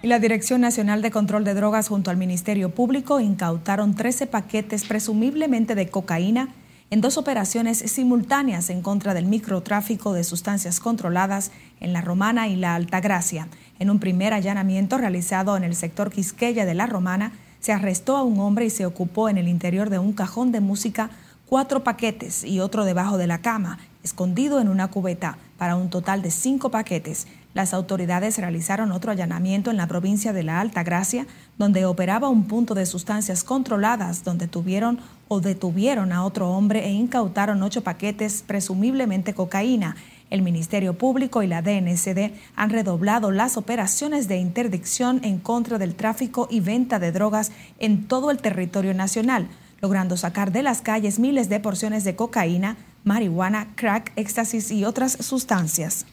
Y 0.00 0.06
la 0.06 0.18
Dirección 0.18 0.62
Nacional 0.62 1.02
de 1.02 1.10
Control 1.10 1.44
de 1.44 1.52
Drogas 1.52 1.88
junto 1.88 2.10
al 2.10 2.16
Ministerio 2.16 2.70
Público 2.70 3.20
incautaron 3.20 3.94
13 3.94 4.28
paquetes 4.28 4.86
presumiblemente 4.86 5.74
de 5.74 5.90
cocaína 5.90 6.48
en 6.90 7.02
dos 7.02 7.18
operaciones 7.18 7.78
simultáneas 7.78 8.70
en 8.70 8.80
contra 8.80 9.12
del 9.12 9.26
microtráfico 9.26 10.14
de 10.14 10.24
sustancias 10.24 10.80
controladas 10.80 11.50
en 11.80 11.92
La 11.92 12.00
Romana 12.00 12.48
y 12.48 12.56
La 12.56 12.74
Altagracia. 12.74 13.48
En 13.78 13.90
un 13.90 13.98
primer 13.98 14.34
allanamiento 14.34 14.98
realizado 14.98 15.56
en 15.56 15.64
el 15.64 15.76
sector 15.76 16.10
Quisqueya 16.10 16.66
de 16.66 16.74
La 16.74 16.86
Romana, 16.86 17.32
se 17.60 17.72
arrestó 17.72 18.16
a 18.16 18.22
un 18.22 18.40
hombre 18.40 18.66
y 18.66 18.70
se 18.70 18.86
ocupó 18.86 19.28
en 19.28 19.38
el 19.38 19.48
interior 19.48 19.90
de 19.90 19.98
un 19.98 20.12
cajón 20.12 20.52
de 20.52 20.60
música 20.60 21.10
cuatro 21.48 21.82
paquetes 21.82 22.44
y 22.44 22.60
otro 22.60 22.84
debajo 22.84 23.18
de 23.18 23.26
la 23.26 23.38
cama, 23.38 23.78
escondido 24.02 24.60
en 24.60 24.68
una 24.68 24.88
cubeta, 24.88 25.38
para 25.56 25.76
un 25.76 25.90
total 25.90 26.22
de 26.22 26.30
cinco 26.30 26.70
paquetes. 26.70 27.26
Las 27.54 27.74
autoridades 27.74 28.38
realizaron 28.38 28.92
otro 28.92 29.10
allanamiento 29.10 29.70
en 29.70 29.76
la 29.76 29.86
provincia 29.86 30.32
de 30.32 30.42
La 30.42 30.60
Alta 30.60 30.84
Gracia, 30.84 31.26
donde 31.56 31.86
operaba 31.86 32.28
un 32.28 32.44
punto 32.44 32.74
de 32.74 32.86
sustancias 32.86 33.42
controladas, 33.42 34.22
donde 34.22 34.46
tuvieron 34.46 35.00
o 35.26 35.40
detuvieron 35.40 36.12
a 36.12 36.24
otro 36.24 36.50
hombre 36.50 36.84
e 36.86 36.90
incautaron 36.90 37.62
ocho 37.62 37.82
paquetes, 37.82 38.44
presumiblemente 38.46 39.34
cocaína. 39.34 39.96
El 40.30 40.42
Ministerio 40.42 40.98
Público 40.98 41.42
y 41.42 41.46
la 41.46 41.62
DNCD 41.62 42.32
han 42.54 42.70
redoblado 42.70 43.30
las 43.30 43.56
operaciones 43.56 44.28
de 44.28 44.36
interdicción 44.36 45.20
en 45.24 45.38
contra 45.38 45.78
del 45.78 45.94
tráfico 45.94 46.48
y 46.50 46.60
venta 46.60 46.98
de 46.98 47.12
drogas 47.12 47.50
en 47.78 48.06
todo 48.06 48.30
el 48.30 48.38
territorio 48.38 48.92
nacional, 48.92 49.48
logrando 49.80 50.16
sacar 50.16 50.52
de 50.52 50.62
las 50.62 50.82
calles 50.82 51.18
miles 51.18 51.48
de 51.48 51.60
porciones 51.60 52.04
de 52.04 52.14
cocaína, 52.14 52.76
marihuana, 53.04 53.68
crack, 53.74 54.12
éxtasis 54.16 54.70
y 54.70 54.84
otras 54.84 55.12
sustancias. 55.12 56.04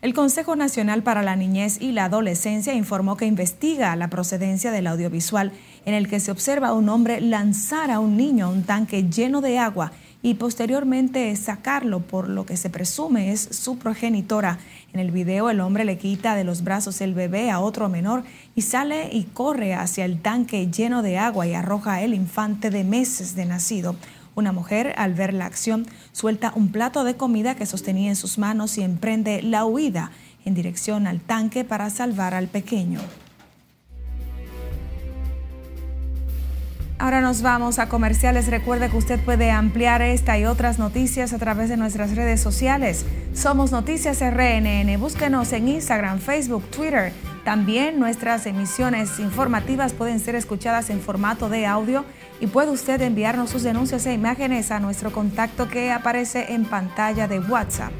El 0.00 0.14
Consejo 0.14 0.54
Nacional 0.54 1.02
para 1.02 1.24
la 1.24 1.34
Niñez 1.34 1.80
y 1.80 1.90
la 1.90 2.04
Adolescencia 2.04 2.72
informó 2.72 3.16
que 3.16 3.26
investiga 3.26 3.96
la 3.96 4.08
procedencia 4.08 4.70
del 4.70 4.86
audiovisual 4.86 5.50
en 5.86 5.94
el 5.94 6.08
que 6.08 6.20
se 6.20 6.30
observa 6.30 6.68
a 6.68 6.72
un 6.72 6.88
hombre 6.88 7.20
lanzar 7.20 7.90
a 7.90 7.98
un 7.98 8.16
niño 8.16 8.48
un 8.48 8.62
tanque 8.62 9.02
lleno 9.10 9.40
de 9.40 9.58
agua 9.58 9.90
y 10.22 10.34
posteriormente 10.34 11.34
sacarlo 11.36 12.00
por 12.00 12.28
lo 12.28 12.44
que 12.44 12.56
se 12.56 12.70
presume 12.70 13.32
es 13.32 13.40
su 13.52 13.78
progenitora. 13.78 14.58
En 14.92 15.00
el 15.00 15.10
video 15.10 15.50
el 15.50 15.60
hombre 15.60 15.84
le 15.84 15.98
quita 15.98 16.34
de 16.34 16.44
los 16.44 16.64
brazos 16.64 17.00
el 17.00 17.14
bebé 17.14 17.50
a 17.50 17.60
otro 17.60 17.88
menor 17.88 18.24
y 18.54 18.62
sale 18.62 19.10
y 19.12 19.24
corre 19.24 19.74
hacia 19.74 20.04
el 20.04 20.20
tanque 20.20 20.68
lleno 20.68 21.02
de 21.02 21.18
agua 21.18 21.46
y 21.46 21.54
arroja 21.54 22.02
el 22.02 22.14
infante 22.14 22.70
de 22.70 22.84
meses 22.84 23.34
de 23.36 23.44
nacido. 23.44 23.94
Una 24.34 24.52
mujer, 24.52 24.94
al 24.96 25.14
ver 25.14 25.34
la 25.34 25.46
acción, 25.46 25.86
suelta 26.12 26.52
un 26.54 26.70
plato 26.70 27.04
de 27.04 27.16
comida 27.16 27.56
que 27.56 27.66
sostenía 27.66 28.08
en 28.08 28.16
sus 28.16 28.38
manos 28.38 28.78
y 28.78 28.82
emprende 28.82 29.42
la 29.42 29.64
huida 29.64 30.12
en 30.44 30.54
dirección 30.54 31.06
al 31.06 31.20
tanque 31.20 31.64
para 31.64 31.90
salvar 31.90 32.34
al 32.34 32.46
pequeño. 32.48 33.00
Ahora 37.00 37.20
nos 37.20 37.42
vamos 37.42 37.78
a 37.78 37.88
comerciales. 37.88 38.48
Recuerde 38.48 38.90
que 38.90 38.96
usted 38.96 39.20
puede 39.20 39.52
ampliar 39.52 40.02
esta 40.02 40.36
y 40.36 40.46
otras 40.46 40.80
noticias 40.80 41.32
a 41.32 41.38
través 41.38 41.68
de 41.68 41.76
nuestras 41.76 42.16
redes 42.16 42.40
sociales. 42.40 43.06
Somos 43.34 43.70
Noticias 43.70 44.20
RNN. 44.20 44.98
Búsquenos 44.98 45.52
en 45.52 45.68
Instagram, 45.68 46.18
Facebook, 46.18 46.64
Twitter. 46.70 47.12
También 47.44 48.00
nuestras 48.00 48.46
emisiones 48.46 49.20
informativas 49.20 49.92
pueden 49.92 50.18
ser 50.18 50.34
escuchadas 50.34 50.90
en 50.90 51.00
formato 51.00 51.48
de 51.48 51.66
audio 51.66 52.04
y 52.40 52.48
puede 52.48 52.72
usted 52.72 53.00
enviarnos 53.00 53.50
sus 53.50 53.62
denuncias 53.62 54.04
e 54.06 54.12
imágenes 54.12 54.72
a 54.72 54.80
nuestro 54.80 55.12
contacto 55.12 55.68
que 55.68 55.92
aparece 55.92 56.52
en 56.52 56.64
pantalla 56.64 57.28
de 57.28 57.38
WhatsApp. 57.38 57.92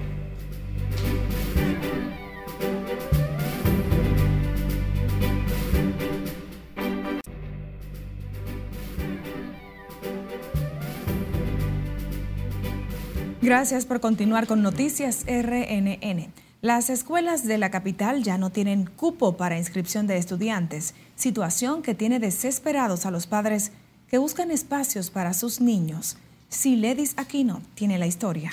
Gracias 13.40 13.86
por 13.86 14.00
continuar 14.00 14.48
con 14.48 14.62
Noticias 14.62 15.24
RNN. 15.28 16.32
Las 16.60 16.90
escuelas 16.90 17.46
de 17.46 17.56
la 17.56 17.70
capital 17.70 18.24
ya 18.24 18.36
no 18.36 18.50
tienen 18.50 18.86
cupo 18.86 19.36
para 19.36 19.56
inscripción 19.56 20.08
de 20.08 20.16
estudiantes, 20.16 20.96
situación 21.14 21.82
que 21.82 21.94
tiene 21.94 22.18
desesperados 22.18 23.06
a 23.06 23.12
los 23.12 23.28
padres 23.28 23.70
que 24.08 24.18
buscan 24.18 24.50
espacios 24.50 25.10
para 25.10 25.34
sus 25.34 25.60
niños. 25.60 26.16
Siledis 26.48 27.14
Aquino 27.16 27.62
tiene 27.76 27.96
la 27.96 28.08
historia. 28.08 28.50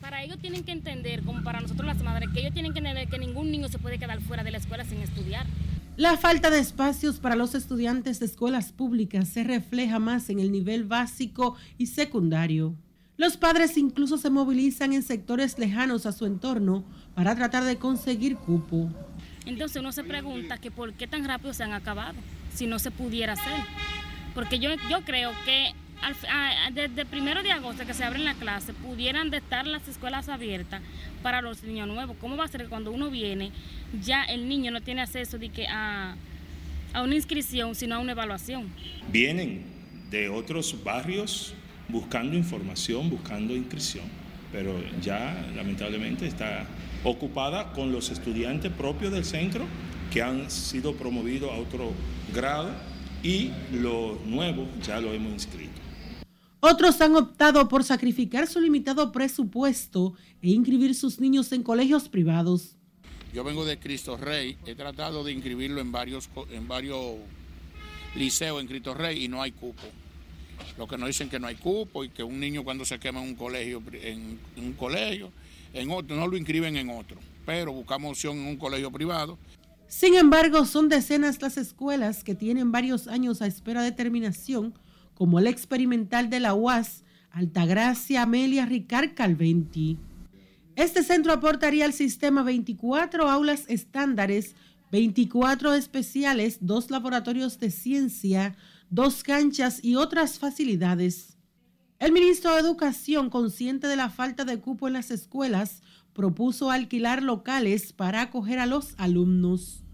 Para 0.00 0.22
ellos 0.22 0.38
tienen 0.38 0.62
que 0.62 0.70
entender, 0.70 1.24
como 1.24 1.42
para 1.42 1.60
nosotros 1.60 1.84
las 1.84 2.00
madres, 2.04 2.28
que 2.32 2.38
ellos 2.38 2.54
tienen 2.54 2.72
que 2.72 2.78
entender 2.78 3.08
que 3.08 3.18
ningún 3.18 3.50
niño 3.50 3.68
se 3.68 3.80
puede 3.80 3.98
quedar 3.98 4.20
fuera 4.20 4.44
de 4.44 4.52
la 4.52 4.58
escuela 4.58 4.84
sin 4.84 4.98
estudiar. 4.98 5.44
La 5.96 6.16
falta 6.16 6.50
de 6.50 6.60
espacios 6.60 7.18
para 7.18 7.34
los 7.34 7.56
estudiantes 7.56 8.20
de 8.20 8.26
escuelas 8.26 8.70
públicas 8.70 9.26
se 9.28 9.42
refleja 9.42 9.98
más 9.98 10.30
en 10.30 10.38
el 10.38 10.52
nivel 10.52 10.84
básico 10.84 11.56
y 11.78 11.86
secundario. 11.86 12.76
Los 13.16 13.36
padres 13.36 13.76
incluso 13.76 14.18
se 14.18 14.28
movilizan 14.28 14.92
en 14.92 15.02
sectores 15.02 15.56
lejanos 15.58 16.04
a 16.04 16.12
su 16.12 16.26
entorno 16.26 16.84
para 17.14 17.36
tratar 17.36 17.62
de 17.62 17.76
conseguir 17.76 18.36
cupo. 18.36 18.90
Entonces 19.46 19.80
uno 19.80 19.92
se 19.92 20.02
pregunta 20.02 20.58
que 20.58 20.72
por 20.72 20.94
qué 20.94 21.06
tan 21.06 21.24
rápido 21.24 21.54
se 21.54 21.62
han 21.62 21.74
acabado, 21.74 22.14
si 22.52 22.66
no 22.66 22.80
se 22.80 22.90
pudiera 22.90 23.34
hacer. 23.34 23.60
Porque 24.34 24.58
yo, 24.58 24.70
yo 24.90 25.02
creo 25.04 25.30
que 25.44 25.72
desde 26.72 27.02
el 27.02 27.06
primero 27.06 27.42
de 27.42 27.52
agosto 27.52 27.86
que 27.86 27.94
se 27.94 28.02
abren 28.02 28.24
la 28.24 28.34
clase, 28.34 28.74
pudieran 28.74 29.30
de 29.30 29.36
estar 29.36 29.64
las 29.66 29.86
escuelas 29.86 30.28
abiertas 30.28 30.82
para 31.22 31.40
los 31.40 31.62
niños 31.62 31.86
nuevos. 31.86 32.16
¿Cómo 32.20 32.36
va 32.36 32.44
a 32.44 32.48
ser 32.48 32.62
que 32.62 32.68
cuando 32.68 32.90
uno 32.90 33.10
viene, 33.10 33.52
ya 34.02 34.24
el 34.24 34.48
niño 34.48 34.72
no 34.72 34.80
tiene 34.80 35.02
acceso 35.02 35.38
de 35.38 35.50
que 35.50 35.68
a, 35.68 36.16
a 36.92 37.02
una 37.02 37.14
inscripción, 37.14 37.76
sino 37.76 37.94
a 37.94 38.00
una 38.00 38.12
evaluación? 38.12 38.68
Vienen 39.10 39.64
de 40.10 40.28
otros 40.28 40.76
barrios 40.82 41.54
buscando 41.88 42.36
información, 42.36 43.10
buscando 43.10 43.54
inscripción, 43.54 44.04
pero 44.52 44.74
ya 45.00 45.50
lamentablemente 45.54 46.26
está 46.26 46.66
ocupada 47.04 47.72
con 47.72 47.92
los 47.92 48.10
estudiantes 48.10 48.72
propios 48.72 49.12
del 49.12 49.24
centro 49.24 49.64
que 50.10 50.22
han 50.22 50.50
sido 50.50 50.94
promovidos 50.94 51.50
a 51.50 51.56
otro 51.56 51.92
grado 52.32 52.70
y 53.22 53.50
los 53.72 54.20
nuevos 54.26 54.68
ya 54.82 55.00
lo 55.00 55.12
hemos 55.12 55.32
inscrito. 55.32 55.80
Otros 56.60 57.00
han 57.02 57.14
optado 57.14 57.68
por 57.68 57.84
sacrificar 57.84 58.46
su 58.46 58.58
limitado 58.60 59.12
presupuesto 59.12 60.14
e 60.40 60.50
inscribir 60.50 60.94
sus 60.94 61.20
niños 61.20 61.52
en 61.52 61.62
colegios 61.62 62.08
privados. 62.08 62.76
Yo 63.34 63.44
vengo 63.44 63.64
de 63.64 63.78
Cristo 63.78 64.16
Rey, 64.16 64.56
he 64.64 64.74
tratado 64.74 65.24
de 65.24 65.32
inscribirlo 65.32 65.80
en 65.80 65.92
varios, 65.92 66.30
en 66.50 66.68
varios 66.68 67.16
liceos 68.14 68.60
en 68.60 68.68
Cristo 68.68 68.94
Rey 68.94 69.24
y 69.24 69.28
no 69.28 69.42
hay 69.42 69.52
cupo. 69.52 69.82
Lo 70.76 70.88
que 70.88 70.98
nos 70.98 71.06
dicen 71.06 71.28
que 71.28 71.38
no 71.38 71.46
hay 71.46 71.54
cupo 71.54 72.04
y 72.04 72.08
que 72.08 72.22
un 72.22 72.40
niño 72.40 72.64
cuando 72.64 72.84
se 72.84 72.98
quema 72.98 73.22
en 73.22 73.28
un 73.28 73.34
colegio, 73.34 73.82
en, 73.92 74.38
un 74.56 74.72
colegio, 74.72 75.30
en 75.72 75.90
otro, 75.90 76.16
no 76.16 76.26
lo 76.26 76.36
inscriben 76.36 76.76
en 76.76 76.90
otro, 76.90 77.16
pero 77.46 77.72
buscamos 77.72 78.10
opción 78.10 78.38
en 78.38 78.46
un 78.46 78.56
colegio 78.56 78.90
privado. 78.90 79.38
Sin 79.86 80.16
embargo, 80.16 80.64
son 80.64 80.88
decenas 80.88 81.40
las 81.40 81.56
escuelas 81.56 82.24
que 82.24 82.34
tienen 82.34 82.72
varios 82.72 83.06
años 83.06 83.42
a 83.42 83.46
espera 83.46 83.82
de 83.82 83.92
terminación, 83.92 84.74
como 85.14 85.38
el 85.38 85.46
experimental 85.46 86.30
de 86.30 86.40
la 86.40 86.54
UAS, 86.54 87.04
Altagracia 87.30 88.22
Amelia 88.22 88.66
Ricard 88.66 89.14
Calventi. 89.14 89.98
Este 90.76 91.04
centro 91.04 91.32
aportaría 91.32 91.84
al 91.84 91.92
sistema 91.92 92.42
24 92.42 93.30
aulas 93.30 93.64
estándares, 93.68 94.56
24 94.90 95.74
especiales, 95.74 96.58
dos 96.60 96.90
laboratorios 96.90 97.60
de 97.60 97.70
ciencia, 97.70 98.56
dos 98.90 99.22
canchas 99.22 99.80
y 99.82 99.96
otras 99.96 100.38
facilidades. 100.38 101.36
El 101.98 102.12
ministro 102.12 102.52
de 102.52 102.60
Educación, 102.60 103.30
consciente 103.30 103.86
de 103.86 103.96
la 103.96 104.10
falta 104.10 104.44
de 104.44 104.60
cupo 104.60 104.88
en 104.88 104.94
las 104.94 105.10
escuelas, 105.10 105.82
propuso 106.12 106.70
alquilar 106.70 107.22
locales 107.22 107.92
para 107.92 108.22
acoger 108.22 108.58
a 108.58 108.66
los 108.66 108.94
alumnos. 108.98 109.84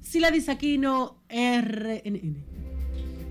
Sila 0.00 0.30
Disaquino, 0.30 1.22
RNN. 1.28 2.44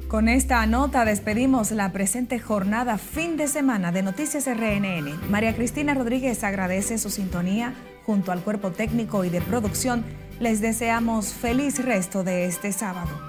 Con 0.07 0.27
esta 0.27 0.65
nota 0.65 1.05
despedimos 1.05 1.71
la 1.71 1.91
presente 1.91 2.39
jornada 2.39 2.97
fin 2.97 3.37
de 3.37 3.47
semana 3.47 3.91
de 3.91 4.01
Noticias 4.01 4.47
RNN. 4.47 5.29
María 5.29 5.55
Cristina 5.55 5.93
Rodríguez 5.93 6.43
agradece 6.43 6.97
su 6.97 7.11
sintonía 7.11 7.75
junto 8.05 8.31
al 8.31 8.41
cuerpo 8.41 8.71
técnico 8.71 9.23
y 9.23 9.29
de 9.29 9.39
producción. 9.39 10.03
Les 10.39 10.61
deseamos 10.61 11.33
feliz 11.33 11.83
resto 11.85 12.23
de 12.23 12.45
este 12.45 12.71
sábado. 12.71 13.28